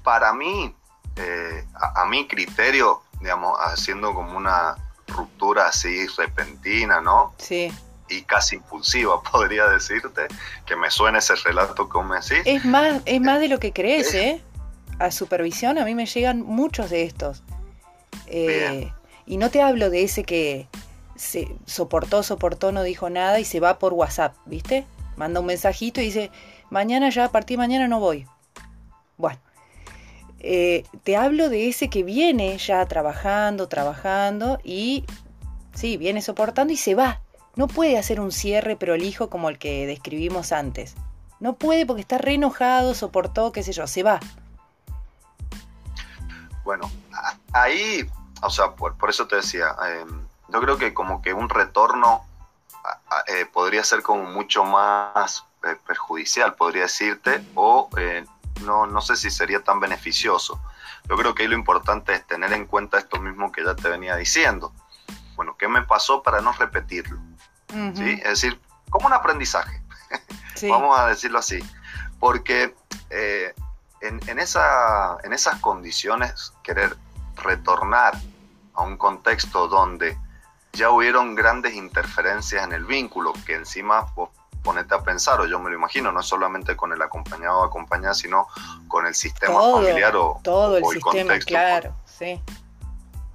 Para 0.04 0.34
mí, 0.34 0.76
eh, 1.16 1.66
a, 1.74 2.02
a, 2.02 2.06
mi 2.06 2.28
criterio, 2.28 3.02
digamos, 3.20 3.58
haciendo 3.60 4.14
como 4.14 4.38
una 4.38 4.76
ruptura 5.08 5.68
así 5.68 6.08
repentina, 6.18 7.02
¿no? 7.02 7.34
Sí 7.38 7.72
y 8.10 8.22
casi 8.24 8.56
impulsiva, 8.58 9.22
podría 9.32 9.68
decirte, 9.68 10.28
que 10.66 10.76
me 10.76 10.90
suena 10.92 11.20
ese 11.20 11.36
relato 11.36 11.90
que 11.90 12.04
me 12.04 12.16
decís. 12.16 12.44
Es 12.46 12.66
más, 12.66 13.02
es 13.06 13.22
más 13.22 13.40
de 13.40 13.48
lo 13.48 13.60
que 13.60 13.74
crees, 13.74 14.14
¿eh? 14.14 14.42
A 15.00 15.12
supervisión 15.12 15.78
a 15.78 15.86
mí 15.86 15.94
me 15.94 16.06
llegan 16.06 16.42
muchos 16.42 16.90
de 16.90 17.04
estos. 17.04 17.44
Eh, 18.28 18.92
y 19.26 19.38
no 19.38 19.50
te 19.50 19.62
hablo 19.62 19.90
de 19.90 20.04
ese 20.04 20.24
que 20.24 20.68
se 21.16 21.56
soportó, 21.66 22.24
soportó, 22.24 22.72
no 22.72 22.84
dijo 22.84 23.10
nada 23.10 23.40
y 23.40 23.46
se 23.46 23.60
va 23.60 23.80
por 23.80 23.94
WhatsApp, 23.94 24.36
¿viste? 24.46 24.86
Manda 25.18 25.40
un 25.40 25.46
mensajito 25.46 26.02
y 26.02 26.06
dice, 26.06 26.32
mañana 26.70 27.10
ya, 27.10 27.26
a 27.26 27.32
partir 27.32 27.58
de 27.58 27.64
mañana 27.64 27.88
no 27.88 28.00
voy. 28.00 28.28
Bueno, 29.18 29.40
eh, 30.40 30.84
te 31.04 31.16
hablo 31.16 31.50
de 31.50 31.70
ese 31.70 31.90
que 31.90 32.04
viene 32.04 32.58
ya 32.58 32.86
trabajando, 32.86 33.68
trabajando 33.68 34.60
y 34.64 35.06
sí, 35.74 35.98
viene 35.98 36.22
soportando 36.22 36.74
y 36.74 36.78
se 36.78 36.96
va, 36.96 37.22
no 37.56 37.68
puede 37.68 37.98
hacer 37.98 38.20
un 38.20 38.32
cierre 38.32 38.76
prolijo 38.76 39.30
como 39.30 39.50
el 39.50 39.58
que 39.58 39.86
describimos 39.88 40.52
antes. 40.52 40.96
No 41.40 41.54
puede 41.54 41.86
porque 41.86 42.02
está 42.02 42.18
re 42.18 42.34
enojado, 42.34 42.94
soportó, 42.94 43.52
qué 43.52 43.64
sé 43.64 43.72
yo, 43.74 43.88
se 43.88 44.04
va. 44.04 44.20
Bueno, 46.64 46.90
ahí, 47.54 48.10
o 48.42 48.50
sea, 48.50 48.72
por, 48.72 48.96
eso 49.10 49.28
te 49.28 49.38
decía, 49.38 49.76
em, 49.88 50.26
yo 50.50 50.62
creo 50.62 50.78
que 50.78 50.94
como 50.94 51.22
que 51.22 51.34
un 51.34 51.50
retorno 51.50 52.26
eh, 53.28 53.46
podría 53.46 53.84
ser 53.84 54.02
como 54.02 54.24
mucho 54.24 54.64
más 54.64 55.46
eh, 55.64 55.76
perjudicial, 55.88 56.56
podría 56.56 56.84
decirte, 56.84 57.44
o 57.56 57.90
eh, 57.98 58.26
no, 58.64 58.88
no 58.88 59.02
sé 59.02 59.16
si 59.16 59.30
sería 59.30 59.64
tan 59.64 59.80
beneficioso. 59.80 60.60
Yo 61.08 61.16
creo 61.18 61.36
que 61.36 61.44
ahí 61.44 61.50
lo 61.50 61.56
importante 61.56 62.14
es 62.14 62.26
tener 62.26 62.52
en 62.54 62.66
cuenta 62.66 62.98
esto 62.98 63.20
mismo 63.20 63.52
que 63.52 63.64
ya 63.64 63.76
te 63.76 63.90
venía 63.90 64.16
diciendo. 64.16 64.74
Bueno, 65.36 65.56
¿qué 65.58 65.68
me 65.68 65.84
pasó 65.84 66.24
para 66.24 66.42
no 66.42 66.52
repetirlo? 66.54 67.20
Es 67.76 68.24
decir, 68.24 68.60
como 68.90 69.08
un 69.08 69.14
aprendizaje, 69.14 69.82
vamos 70.70 70.98
a 70.98 71.08
decirlo 71.08 71.40
así, 71.40 71.60
porque 72.20 72.76
eh, 73.10 73.54
en, 74.02 74.40
esa, 74.40 75.18
en 75.24 75.34
esas 75.34 75.60
condiciones, 75.60 76.54
querer 76.64 76.96
retornar 77.36 78.16
a 78.74 78.84
un 78.84 78.98
contexto 78.98 79.68
donde 79.68 80.18
ya 80.74 80.92
hubieron 80.92 81.36
grandes 81.36 81.74
interferencias 81.74 82.64
en 82.64 82.74
el 82.74 82.86
vínculo, 82.86 83.34
que 83.46 83.56
encima 83.56 84.02
vos 84.16 84.30
ponete 84.64 84.96
a 84.96 85.04
pensar, 85.04 85.40
o 85.40 85.46
yo 85.46 85.60
me 85.60 85.70
lo 85.70 85.76
imagino, 85.76 86.12
no 86.12 86.24
solamente 86.24 86.76
con 86.76 86.92
el 86.92 87.02
acompañado 87.02 87.60
o 87.60 87.64
acompañada, 87.64 88.14
sino 88.14 88.48
con 88.88 89.06
el 89.06 89.16
sistema 89.16 89.62
familiar 89.62 90.16
o, 90.16 90.40
todo 90.44 90.78
el, 90.78 90.86
sistema, 90.86 91.38
claro, 91.40 91.96
sí. 92.06 92.42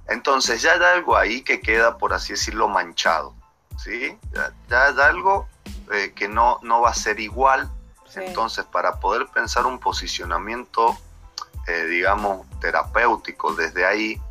Entonces 0.07 0.61
ya 0.61 0.73
hay 0.73 0.83
algo 0.97 1.15
ahí 1.15 1.41
que 1.41 1.61
queda, 1.61 1.97
por 1.97 2.13
así 2.13 2.33
decirlo, 2.33 2.67
manchado. 2.67 3.33
¿Sí? 3.83 4.17
Ya, 4.69 4.87
es 4.89 4.97
algo 4.97 5.47
eh, 5.91 6.13
que 6.15 6.27
no, 6.27 6.59
no 6.61 6.81
va 6.81 6.89
a 6.89 6.93
ser 6.93 7.19
igual. 7.19 7.69
Entonces, 8.15 8.65
para 8.65 8.99
poder 8.99 9.27
pensar 9.27 9.65
un 9.65 9.79
posicionamiento, 9.79 10.97
eh, 11.67 11.85
digamos, 11.85 12.45
terapéutico 12.59 13.53
desde 13.53 13.85
ahí, 13.85 14.21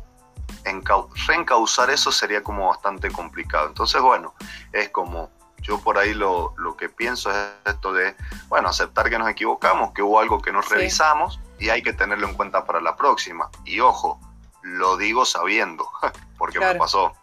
reencauzar 1.27 1.89
eso 1.89 2.11
sería 2.11 2.43
como 2.43 2.67
bastante 2.67 3.11
complicado. 3.11 3.67
Entonces, 3.67 3.99
bueno, 4.01 4.35
es 4.71 4.89
como, 4.89 5.31
yo 5.57 5.79
por 5.79 5.97
ahí 5.97 6.13
lo, 6.13 6.53
que 6.77 6.89
pienso 6.89 7.31
es 7.31 7.37
esto 7.65 7.91
de, 7.93 8.15
bueno, 8.49 8.69
aceptar 8.69 9.09
que 9.09 9.17
nos 9.17 9.29
equivocamos, 9.29 9.93
que 9.93 10.03
hubo 10.03 10.19
algo 10.19 10.41
que 10.41 10.51
no 10.51 10.61
revisamos 10.61 11.39
y 11.59 11.69
hay 11.69 11.81
que 11.81 11.93
tenerlo 11.93 12.27
en 12.27 12.35
cuenta 12.35 12.65
para 12.65 12.81
la 12.81 12.95
próxima. 12.95 13.49
Y 13.65 13.79
ojo, 13.79 14.19
lo 14.61 14.97
digo 14.97 15.25
sabiendo, 15.25 15.89
porque 16.37 16.59
me 16.59 16.75
pasó. 16.75 17.13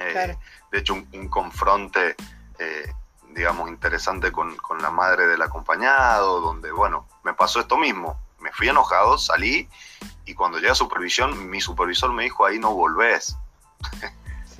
Eh, 0.00 0.36
de 0.74 0.80
hecho, 0.80 0.94
un, 0.94 1.28
confronte, 1.28 2.16
eh, 2.58 2.92
digamos, 3.30 3.68
interesante 3.68 4.32
con, 4.32 4.56
la 4.80 4.90
madre 4.90 5.28
del 5.28 5.40
acompañado, 5.40 6.40
donde, 6.40 6.72
bueno, 6.72 7.06
me 7.22 7.32
pasó 7.32 7.60
esto 7.60 7.78
mismo. 7.78 8.18
Me 8.40 8.50
fui 8.50 8.68
enojado, 8.68 9.16
salí 9.16 9.68
y 10.26 10.34
cuando 10.34 10.58
llegué 10.58 10.72
a 10.72 10.74
supervisión, 10.74 11.48
mi 11.48 11.60
supervisor 11.60 12.12
me 12.12 12.24
dijo, 12.24 12.44
ahí 12.44 12.58
no 12.58 12.74
volvés. 12.74 13.36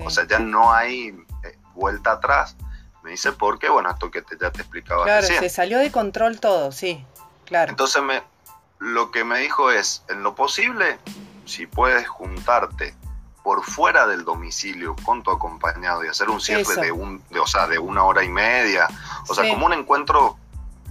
o 0.04 0.08
sea, 0.08 0.24
ya 0.24 0.38
no 0.38 0.72
hay 0.72 1.08
eh, 1.42 1.58
vuelta 1.74 2.12
atrás. 2.12 2.54
Me 3.02 3.10
dice, 3.10 3.32
¿por 3.32 3.58
qué? 3.58 3.68
Bueno, 3.68 3.90
esto 3.90 4.08
que 4.12 4.22
te, 4.22 4.38
ya 4.40 4.52
te 4.52 4.60
explicaba. 4.62 5.02
Claro, 5.02 5.26
se 5.26 5.48
salió 5.48 5.80
de 5.80 5.90
control 5.90 6.38
todo, 6.38 6.70
sí, 6.70 7.04
claro. 7.44 7.70
Entonces, 7.70 8.00
me, 8.04 8.22
lo 8.78 9.10
que 9.10 9.24
me 9.24 9.40
dijo 9.40 9.72
es, 9.72 10.04
en 10.08 10.22
lo 10.22 10.36
posible, 10.36 10.96
si 11.44 11.66
puedes 11.66 12.06
juntarte 12.06 12.94
por 13.44 13.62
fuera 13.62 14.06
del 14.06 14.24
domicilio 14.24 14.96
con 15.04 15.22
tu 15.22 15.30
acompañado 15.30 16.02
y 16.02 16.08
hacer 16.08 16.30
un 16.30 16.40
cierre 16.40 16.76
de 16.80 16.90
un 16.90 17.22
de, 17.28 17.38
o 17.38 17.46
sea, 17.46 17.66
de 17.66 17.78
una 17.78 18.02
hora 18.04 18.24
y 18.24 18.28
media, 18.30 18.88
o 19.28 19.34
sea, 19.34 19.46
como 19.50 19.66
un 19.66 19.74
encuentro 19.74 20.38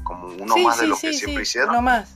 como 0.03 0.27
uno 0.27 0.55
más 0.57 0.77
de 0.77 0.85
lo 0.85 0.95
que 0.95 1.13
siempre 1.13 1.41
hicieron. 1.41 1.71
Uno 1.71 1.81
más. 1.81 2.15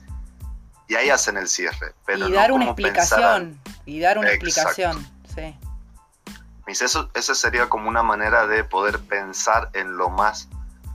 Y 0.86 0.94
ahí 0.94 1.10
hacen 1.10 1.38
el 1.38 1.48
cierre, 1.48 1.92
pero 2.06 2.28
y 2.28 2.32
dar 2.32 2.52
una 2.52 2.66
explicación, 2.66 3.58
y 3.84 3.98
dar 3.98 4.16
una 4.16 4.30
explicación, 4.30 5.04
sí. 5.34 5.58
Eso, 6.68 7.10
esa 7.14 7.34
sería 7.34 7.68
como 7.68 7.88
una 7.88 8.04
manera 8.04 8.46
de 8.46 8.62
poder 8.62 9.00
pensar 9.00 9.70
en 9.72 9.96
lo 9.96 10.08
más 10.08 10.48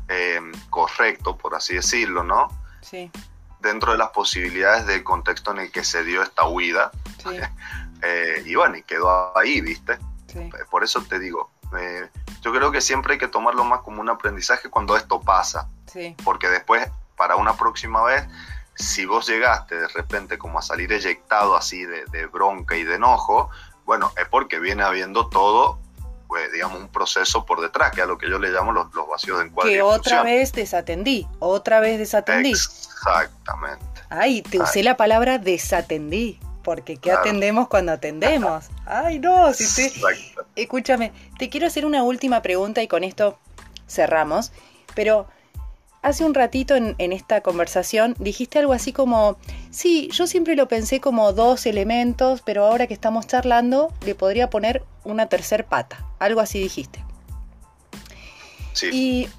em, 0.08 0.54
correcto, 0.70 1.36
por 1.36 1.54
así 1.54 1.76
decirlo, 1.76 2.24
¿no? 2.24 2.48
Sí. 2.80 3.12
Dentro 3.60 3.92
de 3.92 3.98
las 3.98 4.12
posibilidades 4.12 4.86
del 4.86 5.04
contexto 5.04 5.52
en 5.52 5.60
el 5.60 5.72
que 5.72 5.84
se 5.84 6.06
dio 6.06 6.24
esta 6.24 6.46
huida. 6.46 6.92
Sí. 7.22 7.40
Eh, 8.04 8.44
y 8.46 8.56
bueno, 8.56 8.76
y 8.76 8.84
quedó 8.84 9.38
ahí, 9.38 9.62
¿viste? 9.62 9.98
Eh, 10.36 10.50
por 10.70 10.84
eso 10.84 11.02
te 11.08 11.20
digo, 11.20 11.52
eh, 11.80 12.10
yo 12.42 12.52
creo 12.52 12.72
que 12.72 12.82
siempre 12.82 13.14
hay 13.14 13.20
que 13.20 13.28
tomarlo 13.28 13.64
más 13.64 13.82
como 13.82 14.02
un 14.02 14.10
aprendizaje 14.10 14.70
cuando 14.70 14.98
esto 14.98 15.22
pasa. 15.22 15.70
Porque 16.24 16.50
después, 16.50 16.90
para 17.16 17.36
una 17.36 17.56
próxima 17.56 18.04
vez, 18.04 18.26
si 18.76 19.06
vos 19.06 19.28
llegaste 19.28 19.76
de 19.76 19.88
repente 19.88 20.38
como 20.38 20.60
a 20.60 20.62
salir 20.62 20.92
eyectado 20.92 21.56
así 21.56 21.86
de, 21.86 22.26
bronca 22.26 22.76
y 22.76 22.84
de 22.84 22.96
enojo, 22.96 23.50
bueno, 23.86 24.12
es 24.18 24.28
porque 24.28 24.60
viene 24.60 24.84
habiendo 24.84 25.30
todo, 25.30 25.80
pues, 26.28 26.52
digamos, 26.52 26.80
un 26.80 26.88
proceso 26.90 27.46
por 27.46 27.62
detrás, 27.62 27.92
que 27.92 28.02
es 28.02 28.08
lo 28.08 28.18
que 28.18 28.28
yo 28.28 28.40
le 28.40 28.50
llamo 28.50 28.72
los, 28.72 28.88
vacíos 29.08 29.38
de 29.38 29.46
encuadre. 29.46 29.74
Que 29.74 29.82
otra 29.84 30.24
vez 30.24 30.52
desatendí, 30.52 31.28
otra 31.40 31.80
vez 31.80 32.00
desatendí. 32.00 32.50
Exactamente. 32.50 33.86
Ay, 34.10 34.42
te 34.42 34.60
usé 34.60 34.84
la 34.84 34.98
palabra 34.98 35.38
desatendí 35.38 36.40
porque 36.64 36.98
¿qué 36.98 37.12
atendemos 37.12 37.68
cuando 37.68 37.92
atendemos? 37.92 38.70
Ay, 38.86 39.20
no, 39.20 39.54
si 39.54 39.66
te... 39.76 39.94
Escúchame, 40.56 41.12
te 41.38 41.50
quiero 41.50 41.68
hacer 41.68 41.86
una 41.86 42.04
última 42.04 42.42
pregunta 42.42 42.82
y 42.82 42.88
con 42.88 43.04
esto 43.04 43.38
cerramos, 43.88 44.52
pero 44.96 45.28
hace 46.02 46.26
un 46.26 46.34
ratito 46.34 46.76
en, 46.76 46.96
esta 47.00 47.42
conversación 47.42 48.16
dijiste 48.20 48.60
algo 48.60 48.74
así 48.74 48.92
como, 48.94 49.38
sí, 49.72 50.10
yo 50.12 50.28
siempre 50.28 50.56
lo 50.56 50.68
pensé 50.68 51.00
como 51.00 51.32
dos 51.34 51.66
elementos, 51.66 52.42
pero 52.42 52.66
ahora 52.66 52.88
que 52.88 52.94
estamos 52.94 53.26
charlando 53.26 53.92
le 54.06 54.14
podría 54.14 54.50
poner 54.50 54.84
una 55.04 55.28
tercer 55.28 55.66
pata, 55.66 56.06
algo 56.20 56.42
así 56.42 56.60
dijiste. 56.60 57.04
Sí. 58.74 58.90
Y 58.92 59.30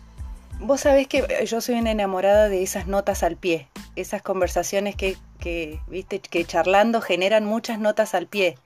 vos 0.59 0.81
sabés 0.81 1.07
que 1.07 1.45
yo 1.47 1.61
soy 1.61 1.77
una 1.77 1.91
enamorada 1.91 2.49
de 2.49 2.63
esas 2.63 2.87
notas 2.87 3.23
al 3.23 3.37
pie, 3.37 3.69
esas 3.95 4.23
conversaciones 4.23 4.97
que, 4.97 5.17
que, 5.44 5.78
viste, 5.88 6.20
que 6.20 6.46
charlando 6.46 7.02
generan 7.02 7.44
muchas 7.44 7.78
notas 7.78 8.14
al 8.14 8.26
pie 8.26 8.57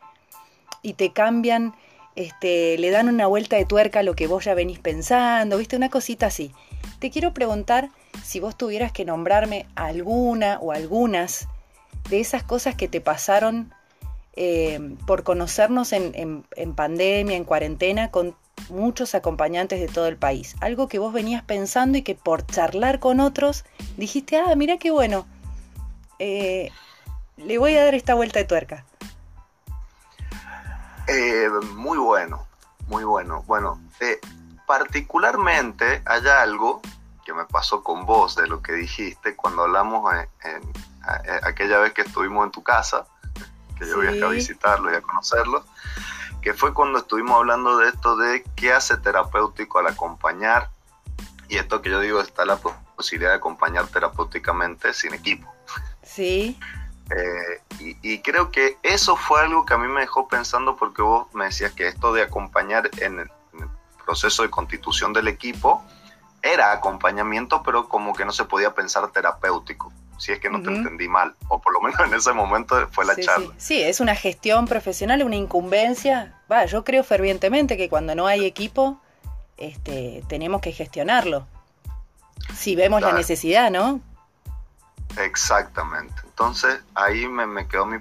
y 0.81 0.93
te 0.93 1.13
cambian, 1.13 1.75
este, 2.15 2.79
le 2.79 2.91
dan 2.91 3.09
una 3.09 3.27
vuelta 3.27 3.57
de 3.57 3.65
tuerca 3.65 3.99
a 3.99 4.03
lo 4.05 4.15
que 4.15 4.29
vos 4.29 4.45
ya 4.45 4.55
venís 4.55 4.79
pensando, 4.79 5.59
viste, 5.59 5.75
una 5.75 5.91
cosita 5.91 6.27
así. 6.27 6.53
Te 7.01 7.11
quiero 7.11 7.35
preguntar 7.35 7.91
si 8.23 8.39
vos 8.39 8.57
tuvieras 8.57 8.93
que 8.93 9.05
nombrarme 9.05 9.67
alguna 9.75 10.61
o 10.61 10.71
algunas 10.71 11.49
de 12.11 12.21
esas 12.21 12.45
cosas 12.45 12.77
que 12.77 12.87
te 12.87 13.01
pasaron 13.01 13.75
eh, 14.35 14.79
por 15.05 15.25
conocernos 15.25 15.93
en, 15.93 16.45
en 16.55 16.75
pandemia, 16.77 17.37
en 17.37 17.45
cuarentena, 17.45 18.13
con 18.13 18.37
muchos 18.71 19.17
acompañantes 19.17 19.81
de 19.81 19.89
todo 19.89 20.07
el 20.07 20.17
país. 20.17 20.55
Algo 20.61 20.87
que 20.87 21.01
vos 21.01 21.13
venías 21.13 21.43
pensando 21.43 21.99
y 21.99 22.03
que 22.03 22.15
por 22.15 22.47
charlar 22.47 23.01
con 23.01 23.19
otros 23.19 23.65
dijiste, 23.97 24.37
ah, 24.37 24.55
mira 24.55 24.79
qué 24.79 24.93
bueno, 24.93 25.27
eh, 26.19 26.71
le 27.37 27.59
voy 27.59 27.77
a 27.77 27.85
dar 27.85 27.95
esta 27.95 28.15
vuelta 28.15 28.39
de 28.39 28.45
tuerca. 28.45 28.85
Eh, 31.07 31.49
muy 31.75 31.99
bueno, 31.99 32.47
muy 32.87 33.05
bueno. 33.05 33.43
Bueno, 33.47 33.81
eh, 34.01 34.21
particularmente 34.67 36.03
hay 36.05 36.27
algo 36.27 36.83
que 37.25 37.33
me 37.33 37.45
pasó 37.45 37.83
con 37.83 38.07
vos 38.07 38.37
de 38.37 38.47
lo 38.47 38.63
que 38.63 38.73
dijiste 38.73 39.37
cuando 39.37 39.63
hablamos 39.65 40.13
en, 40.45 40.63
aquella 41.43 41.79
vez 41.79 41.93
que 41.93 42.03
estuvimos 42.03 42.45
en 42.45 42.53
tu 42.53 42.63
casa, 42.63 43.07
que 43.79 43.87
yo 43.87 43.97
voy 43.97 44.09
a 44.09 44.29
visitarlo 44.29 44.93
y 44.93 44.97
a 44.97 45.01
conocerlo 45.01 45.65
que 46.41 46.55
fue 46.55 46.73
cuando 46.73 46.99
estuvimos 46.99 47.37
hablando 47.37 47.79
de 47.79 47.89
esto 47.89 48.17
de 48.17 48.45
qué 48.57 48.73
hace 48.73 48.97
terapéutico 48.97 49.79
al 49.79 49.89
acompañar, 49.89 50.71
y 51.49 51.57
esto 51.57 51.83
que 51.83 51.91
yo 51.91 52.01
digo, 52.01 52.21
está 52.21 52.45
la 52.45 52.59
posibilidad 52.97 53.31
de 53.31 53.37
acompañar 53.37 53.87
terapéuticamente 53.89 54.93
sin 54.93 55.15
equipo. 55.15 55.53
Sí. 56.19 56.59
Eh, 57.17 57.95
y, 58.03 58.19
creo 58.23 58.51
que 58.51 58.77
eso 58.83 59.15
fue 59.15 59.41
algo 59.41 59.65
que 59.65 59.73
a 59.73 59.79
mí 59.79 59.87
me 59.87 60.01
dejó 60.01 60.27
pensando 60.27 60.75
porque 60.75 61.01
vos 61.01 61.33
me 61.33 61.45
decías 61.45 61.73
que 61.73 61.87
esto 61.87 62.13
de 62.13 62.23
acompañar 62.23 62.91
en 62.97 63.21
el 63.21 63.31
proceso 64.05 64.43
de 64.43 64.51
constitución 64.51 65.13
del 65.13 65.29
equipo 65.29 65.81
era 66.43 66.73
acompañamiento, 66.73 67.63
pero 67.63 67.89
como 67.89 68.15
que 68.15 68.25
no 68.25 68.33
se 68.33 68.45
podía 68.47 68.75
pensar 68.75 69.13
terapéutico 69.13 69.93
si 70.19 70.33
es 70.33 70.41
que 70.41 70.51
no 70.51 70.61
te 70.61 70.71
entendí 70.71 71.07
mal, 71.07 71.37
o 71.47 71.61
por 71.61 71.73
lo 71.73 71.81
menos 71.81 72.01
en 72.01 72.13
ese 72.13 72.33
momento 72.33 72.89
fue 72.91 73.05
la 73.05 73.15
charla. 73.15 73.55
Sí. 73.57 73.81
es 73.81 74.01
una 74.01 74.17
gestión 74.17 74.67
profesional, 74.67 75.23
una 75.23 75.37
incumbencia. 75.37 76.35
Va, 76.51 76.65
yo 76.65 76.83
creo 76.83 77.05
fervientemente 77.05 77.77
que 77.77 77.89
cuando 77.89 78.17
no 78.17 78.27
hay 78.27 78.45
equipo, 78.45 79.01
este, 79.57 80.25
tenemos 80.27 80.61
que 80.61 80.73
gestionarlo. 80.73 81.47
Si 82.57 82.75
vemos 82.75 83.01
la 83.01 83.13
necesidad, 83.13 83.71
¿no? 83.71 84.01
Exactamente. 85.17 86.15
Entonces 86.25 86.81
ahí 86.95 87.27
me, 87.27 87.47
me 87.47 87.67
quedó 87.67 87.87
mi, 87.87 87.99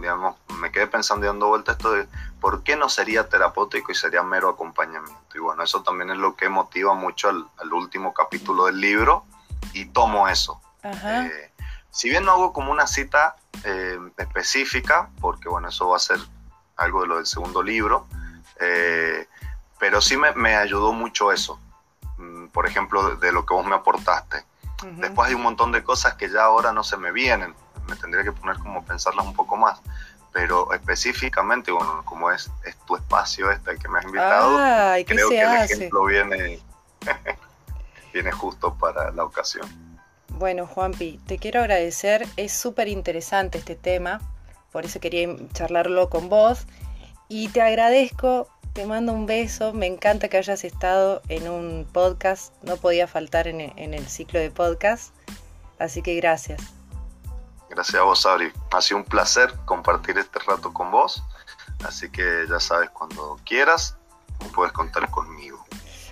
digamos, 0.00 0.36
me 0.58 0.72
quedé 0.72 0.86
pensando 0.86 1.26
y 1.26 1.28
dando 1.28 1.48
vuelta 1.48 1.72
esto 1.72 1.92
de 1.92 2.08
por 2.40 2.62
qué 2.62 2.76
no 2.76 2.88
sería 2.88 3.28
terapéutico 3.28 3.92
y 3.92 3.94
sería 3.94 4.22
mero 4.22 4.48
acompañamiento. 4.48 5.36
Y 5.36 5.38
bueno, 5.38 5.62
eso 5.62 5.82
también 5.82 6.10
es 6.10 6.18
lo 6.18 6.34
que 6.34 6.48
motiva 6.48 6.94
mucho 6.94 7.28
al, 7.28 7.46
al 7.58 7.72
último 7.72 8.14
capítulo 8.14 8.66
del 8.66 8.80
libro 8.80 9.24
y 9.72 9.86
tomo 9.86 10.28
eso. 10.28 10.60
Ajá. 10.82 11.26
Eh, 11.26 11.52
si 11.96 12.10
bien 12.10 12.26
no 12.26 12.32
hago 12.32 12.52
como 12.52 12.72
una 12.72 12.86
cita 12.86 13.36
eh, 13.64 13.98
específica, 14.18 15.08
porque 15.18 15.48
bueno, 15.48 15.68
eso 15.68 15.88
va 15.88 15.96
a 15.96 16.00
ser 16.00 16.18
algo 16.76 17.00
de 17.00 17.08
lo 17.08 17.16
del 17.16 17.26
segundo 17.26 17.62
libro, 17.62 18.06
eh, 18.60 19.26
pero 19.78 20.02
sí 20.02 20.16
me, 20.18 20.56
ayudó 20.56 20.92
mucho 20.92 21.32
eso, 21.32 21.58
mm, 22.18 22.48
por 22.48 22.66
ejemplo, 22.66 23.16
de, 23.16 23.32
lo 23.32 23.46
que 23.46 23.54
vos 23.54 23.66
me 23.66 23.74
aportaste. 23.74 24.44
Después 24.98 25.28
hay 25.28 25.34
un 25.34 25.42
montón 25.42 25.72
de 25.72 25.82
cosas 25.82 26.14
que 26.14 26.28
ya 26.28 26.44
ahora 26.44 26.72
no 26.72 26.84
se 26.84 26.96
me 26.96 27.12
vienen, 27.12 27.54
me 27.88 27.96
tendría 27.96 28.24
que 28.24 28.32
poner 28.32 28.58
como 28.58 28.84
pensarlas 28.84 29.24
un 29.24 29.34
poco 29.34 29.56
más, 29.56 29.80
pero 30.32 30.72
específicamente, 30.72 31.72
bueno, 31.72 32.02
como 32.04 32.30
es, 32.30 32.50
es 32.64 32.76
tu 32.84 32.96
espacio 32.96 33.50
este 33.50 33.70
el 33.70 33.78
que 33.78 33.88
me 33.88 33.98
has 33.98 34.04
invitado, 34.04 34.56
creo 35.06 35.28
que 35.30 35.40
el 35.40 35.62
ejemplo 35.62 36.04
viene, 36.04 36.60
viene 38.12 38.32
justo 38.32 38.74
para 38.74 39.10
la 39.12 39.24
ocasión. 39.24 39.66
Bueno, 40.28 40.66
Juanpi, 40.66 41.18
te 41.26 41.38
quiero 41.38 41.60
agradecer. 41.60 42.26
Es 42.36 42.52
súper 42.52 42.88
interesante 42.88 43.56
este 43.56 43.74
tema, 43.74 44.20
por 44.72 44.84
eso 44.84 45.00
quería 45.00 45.34
charlarlo 45.54 46.10
con 46.10 46.28
vos. 46.28 46.66
Y 47.28 47.48
te 47.48 47.62
agradezco, 47.62 48.48
te 48.76 48.84
mando 48.84 49.14
un 49.14 49.24
beso. 49.24 49.72
Me 49.72 49.86
encanta 49.86 50.28
que 50.28 50.36
hayas 50.36 50.62
estado 50.62 51.22
en 51.28 51.48
un 51.48 51.88
podcast. 51.90 52.52
No 52.62 52.76
podía 52.76 53.08
faltar 53.08 53.48
en, 53.48 53.60
el 53.60 54.06
ciclo 54.06 54.38
de 54.38 54.50
podcast. 54.50 55.14
Así 55.78 56.02
que 56.02 56.14
gracias. 56.14 56.60
Gracias 57.70 57.94
a 57.94 58.02
vos, 58.02 58.26
Abri. 58.26 58.52
Ha 58.72 58.82
sido 58.82 58.98
un 58.98 59.04
placer 59.04 59.50
compartir 59.64 60.18
este 60.18 60.38
rato 60.40 60.74
con 60.74 60.90
vos. 60.90 61.24
Así 61.86 62.10
que 62.10 62.44
ya 62.50 62.60
sabes, 62.60 62.90
cuando 62.90 63.40
quieras, 63.46 63.96
puedes 64.54 64.74
contar 64.74 65.10
conmigo. 65.10 65.64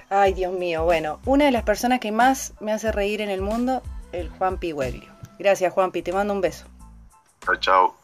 Ay, 0.09 0.33
Dios 0.33 0.55
mío. 0.55 0.85
Bueno, 0.85 1.21
una 1.27 1.45
de 1.45 1.51
las 1.51 1.65
personas 1.65 2.01
que 2.01 2.13
más 2.13 2.55
me 2.61 2.73
hace 2.73 2.93
reír 2.93 3.21
en 3.21 3.29
el 3.29 3.43
mundo 3.43 3.83
el 4.13 4.31
Juanpi 4.31 4.73
Weglio. 4.73 5.13
Gracias, 5.39 5.71
Juanpi, 5.71 6.01
te 6.01 6.15
mando 6.15 6.33
un 6.33 6.41
beso. 6.41 6.65
Chao, 7.45 7.57
chao. 7.57 8.04